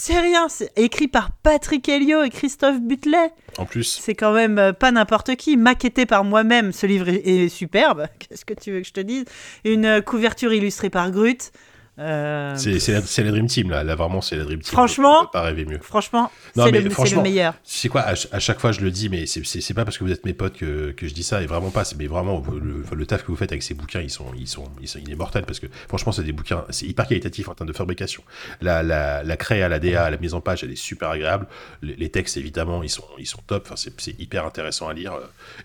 [0.00, 0.48] C'est rien.
[0.48, 3.32] C'est écrit par Patrick Helio et Christophe Butlet.
[3.58, 5.56] En plus, C'est quand même euh, pas n'importe qui.
[5.56, 8.06] Maquetté par moi-même, ce livre est, est superbe.
[8.20, 9.24] Qu'est-ce que tu veux que je te dise?
[9.64, 11.50] Une euh, couverture illustrée par Grut.
[11.98, 13.82] Euh, c'est la, Dream Team là.
[13.84, 14.72] Là vraiment, c'est la Dream Team.
[14.72, 15.78] Franchement- pas rêver mieux.
[15.80, 16.30] Franchement,
[16.64, 17.54] c'est le, le meilleur.
[17.64, 20.04] C'est quoi à, ch- à chaque fois je le dis, mais c'est- pas parce que
[20.04, 21.82] vous êtes mes potes que, que je dis ça, et vraiment pas.
[21.98, 24.64] Mais vraiment, le, le taf que vous faites avec ces bouquins, ils sont, ils sont,
[24.80, 27.54] ils sont, il est mortel parce que franchement, c'est des bouquins, c'est hyper qualitatif en
[27.54, 28.22] termes de fabrication.
[28.60, 31.46] La, la, la créa, la DA, la mise en page, elle est super agréable.
[31.82, 33.68] Les, les textes, évidemment, ils sont, ils sont top.
[33.70, 35.12] Enfin, c'est hyper intéressant à lire.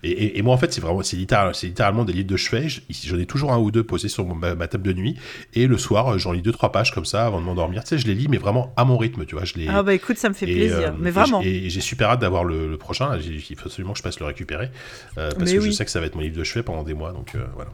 [0.02, 2.36] Et, et- et moi, en fait, c'est vraiment, c'est littéral- c'est littéralement des livres de
[2.36, 2.68] chevet.
[2.68, 5.16] Je- J'en ai toujours un ou deux posés sur ma, ma table de nuit,
[5.54, 7.84] et le soir, j'en lis deux trois pages comme ça avant de m'endormir.
[7.84, 9.44] Tu sais, je les lis, mais vraiment à mon rythme, tu vois.
[9.44, 10.88] Je les, Ah bah écoute, ça me fait et, plaisir.
[10.88, 11.40] euh, mais vraiment.
[11.42, 13.10] Et, j'ai super hâte d'avoir le, le prochain.
[13.10, 13.18] là.
[13.22, 14.70] Il faut absolument que je passe le récupérer.
[15.18, 16.82] euh, parce Mais que je sais que ça va être mon livre de chevet pendant
[16.82, 17.12] des mois.
[17.12, 17.70] Donc euh, voilà.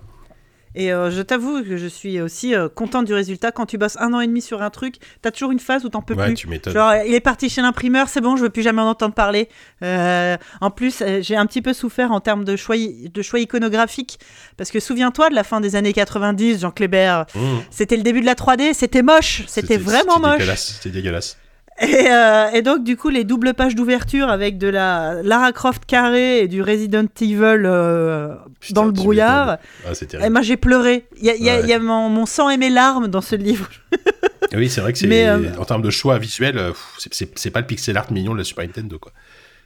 [0.76, 3.50] Et euh, je t'avoue que je suis aussi euh, contente du résultat.
[3.50, 5.88] Quand tu bosses un an et demi sur un truc, t'as toujours une phase où
[5.88, 6.34] t'en peux Ouais, plus.
[6.34, 6.72] tu m'étonnes.
[6.74, 9.48] Genre, il est parti chez l'imprimeur, c'est bon, je veux plus jamais en entendre parler.
[9.82, 14.20] Euh, en plus, j'ai un petit peu souffert en termes de choix, de choix iconographiques.
[14.56, 17.40] Parce que souviens-toi de la fin des années 90, Jean Kléber, Mmh.
[17.70, 20.48] c'était le début de la 3D, c'était moche, c'était vraiment moche.
[20.56, 21.36] C'était dégueulasse.
[21.80, 25.86] Et, euh, et donc, du coup, les doubles pages d'ouverture avec de la Lara Croft
[25.86, 29.56] carré et du Resident Evil euh, Putain, dans le brouillard.
[29.86, 31.06] Ah, c'est Et moi, j'ai pleuré.
[31.18, 31.60] Il y a, il y a- Ouais.
[31.62, 33.68] il y a mon, mon sang et mes larmes dans ce livre.
[34.52, 36.72] Oui, c'est vrai que c'est euh, en termes de choix visuel, euh,
[37.12, 39.12] c'est- pas le pixel art mignon de la Super Nintendo quoi.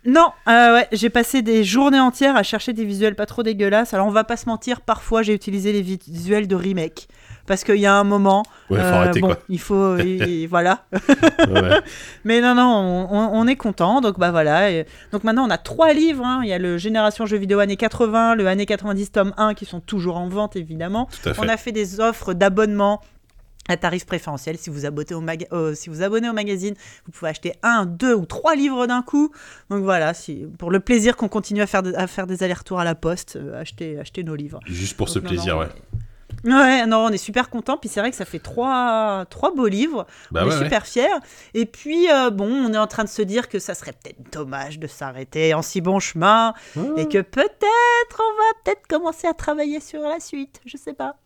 [0.05, 3.95] Non, euh, ouais, j'ai passé des journées entières à chercher des visuels pas trop dégueulasses.
[3.95, 7.09] Alors, on va pas se mentir, parfois, j'ai utilisé les visuels de remake.
[7.47, 9.39] Parce qu'il y a un moment, Ouais, faut euh, arrêter bon, quoi.
[9.49, 10.85] il faut, il- voilà.
[10.93, 11.79] Ouais.
[12.25, 14.01] Mais non, non, on, est content.
[14.01, 14.71] Donc bah voilà.
[14.71, 16.25] Et donc maintenant, on a trois livres.
[16.25, 16.41] hein.
[16.43, 19.67] Il y a le Génération Jeux vidéo années 80, le années 90 tome 1 qui
[19.67, 21.09] sont toujours en vente évidemment.
[21.23, 21.41] Tout à fait.
[21.43, 23.01] On a fait des offres d'abonnement
[23.69, 24.59] à tarif préférentiel.
[24.59, 26.75] Si vous, abonnez au maga- euh, si vous abonnez au magazine,
[27.07, 29.31] vous pouvez acheter un, deux ou trois livres d'un coup.
[29.71, 32.79] Donc voilà, si, pour le plaisir qu'on continue à faire, de- à faire des allers-retours
[32.81, 34.61] à la poste, euh, acheter, acheter nos livres.
[34.67, 35.69] Juste pour ce non, plaisir, non, ouais.
[36.45, 37.77] Ouais, non, on est super content.
[37.79, 40.07] Puis c'est vrai que ça fait trois, trois beaux livres.
[40.31, 40.65] Bah on ouais, est ouais.
[40.65, 41.09] super fiers.
[41.55, 44.31] Et puis, euh, bon, on est en train de se dire que ça serait peut-être
[44.33, 46.55] dommage de s'arrêter en si bon chemin.
[46.97, 50.61] Et que peut-être on va peut-être commencer à travailler sur la suite.
[50.67, 51.17] Je sais pas.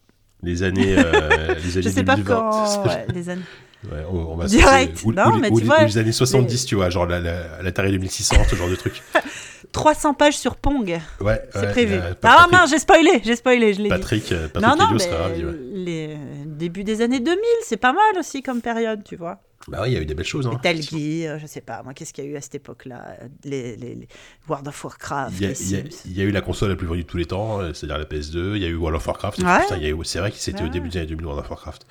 [0.43, 2.25] Les années, euh, les années Je sais pas 2020.
[2.35, 2.85] quand.
[2.87, 3.43] ouais, les années.
[3.85, 5.01] Ouais, on, on va Direct.
[5.05, 7.21] Ou, Non, ou- mais ou tu les, vois, les années 70, tu vois, genre la,
[7.21, 9.03] la, l'Atari 2600, ce genre de truc.
[9.73, 10.99] 300 pages sur Pong.
[11.21, 11.95] Ouais, C'est ouais, prévu.
[11.95, 13.21] euh, ah mince, j'ai spoilé.
[13.25, 13.89] J'ai spoilé, je l'ai.
[13.89, 15.53] Patrick, euh, Patrick Non, non, mais serait ravi, ouais.
[15.75, 16.17] les
[16.47, 19.41] début des années 2000, c'est pas mal aussi comme période, tu vois.
[19.67, 20.47] Bah oui, il y a eu des belles choses.
[20.47, 20.53] Hein.
[20.55, 23.17] Metal Gear, je sais pas, moi, qu'est-ce qu'il y a eu à cette époque-là?
[23.45, 24.09] Les, les, les
[24.49, 27.07] World of Warcraft, Il y, a, y y eu la console la plus vendue de
[27.09, 28.55] tous les temps, euh, c'est-à-dire la PS2.
[28.57, 29.39] Il y a eu World of Warcraft.
[29.43, 29.61] Ouais.
[29.63, 30.71] putain, il y a eu- c'est vrai que c'était au Ouais.
[30.71, 31.87] début des années 2000 World of Warcraft.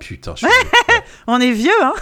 [0.00, 0.54] Putain, je suis.
[1.26, 1.94] On est vieux, hein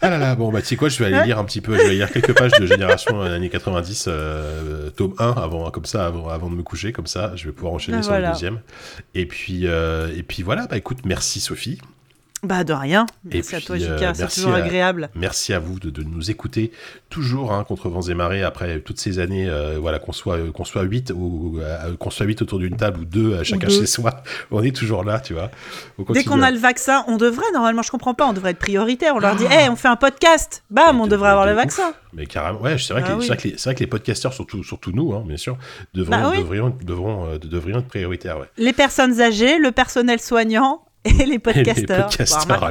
[0.00, 1.76] ah là là, bon, bah tu sais quoi, je vais aller lire un petit peu,
[1.76, 5.84] je vais lire quelques pages de Génération euh, années 90, euh, tome 1, avant, comme
[5.84, 8.28] ça, avant, avant de me coucher, comme ça, je vais pouvoir enchaîner Ah, sur voilà.
[8.28, 8.60] le deuxième.
[9.14, 11.80] Et puis, euh, et puis voilà, bah écoute, merci Sophie.
[12.44, 13.06] Bah de rien.
[13.30, 15.10] Et Merci à toi, puis, euh, Jika, c'est merci toujours à- agréable.
[15.16, 16.70] Merci à vous de, de nous écouter
[17.10, 20.52] toujours hein, contre vents et marées après toutes ces années, euh, voilà qu'on soit euh,
[20.52, 23.66] qu'on soit 8 ou euh, qu'on soit 8 autour d'une table ou deux euh, chacun
[23.66, 23.74] deux.
[23.80, 24.22] chez soi,
[24.52, 25.50] on est toujours là, tu vois.
[26.10, 28.58] Dès qu'on à- a le vaccin, on devrait, normalement, je comprends pas, on devrait être
[28.58, 29.14] prioritaire.
[29.16, 30.62] On leur dit, hé, on fait un podcast.
[30.70, 31.58] Bam, Mais on de- devrait avoir le ouf.
[31.58, 31.92] vaccin.
[32.12, 33.22] Mais carrément, ouais, c'est vrai, que Ah oui.
[33.22, 35.58] c'est vrai que les, c'est vrai que les podcasteurs, surtout, surtout nous, hein, bien sûr,
[35.92, 36.38] devrions, Bah oui.
[36.38, 38.38] devrions, devront, devrions être prioritaires.
[38.38, 38.46] Ouais.
[38.58, 42.10] Les personnes âgées, le personnel soignant et les podcasteurs.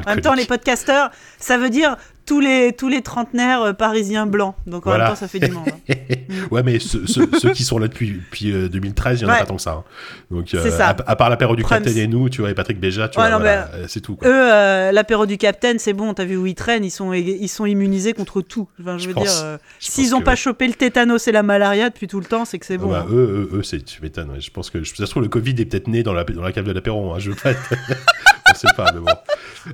[0.05, 1.97] en même temps, les podcasteurs, ça veut dire
[2.27, 4.53] tous les, tous les trentenaires euh, parisiens blancs.
[4.67, 5.05] Donc en Voilà.
[5.05, 5.63] même temps, ça fait du monde.
[5.89, 5.93] hein.
[6.51, 9.33] ouais, mais ceux, ceux- ceux qui sont là depuis, depuis euh, 2013, il n'y en
[9.33, 9.39] a Ouais.
[9.41, 9.71] pas tant que ça.
[9.71, 9.83] hein.
[10.29, 10.89] Donc, C'est ça.
[10.89, 11.77] À, à part l'apéro du Prums.
[11.79, 14.15] Capitaine et nous, tu vois, et Patrick Béja, tu Ouais, vois, voilà, euh, c'est tout.
[14.17, 14.27] Quoi.
[14.27, 17.47] Eux, euh, l'apéro du Capitaine, c'est bon, t'as vu où ils traînent, ils sont, ils
[17.47, 18.67] sont immunisés contre tout.
[18.81, 20.37] Enfin, je Je veux pense- dire, euh, s'ils pense ont que pas ouais.
[20.37, 22.89] chopé le tétanos et la malaria depuis tout le temps, c'est que c'est bon.
[22.91, 23.11] Bah, hein.
[23.11, 24.31] eux, eux, eux, c'est, tu m'étonnes.
[24.37, 26.51] Je pense que, ça se trouve, le Covid est peut-être né dans la, dans la
[26.51, 27.13] cave de l'apéro.
[27.13, 27.19] Hein.
[27.19, 27.73] Je veux pas être...
[28.49, 29.11] on sait pas, mais bon.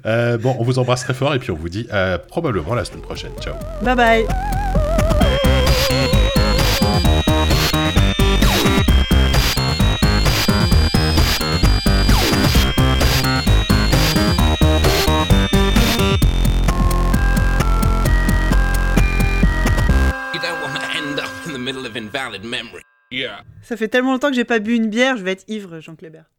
[0.05, 2.85] Euh, bon, on vous embrasse très fort et puis on vous dit euh, probablement la
[2.85, 3.31] semaine prochaine.
[3.41, 3.55] Ciao.
[3.81, 4.25] Bye bye.
[23.61, 25.95] Ça fait tellement longtemps que j'ai pas bu une bière, je vais être ivre, Jean
[25.95, 26.32] Clébert.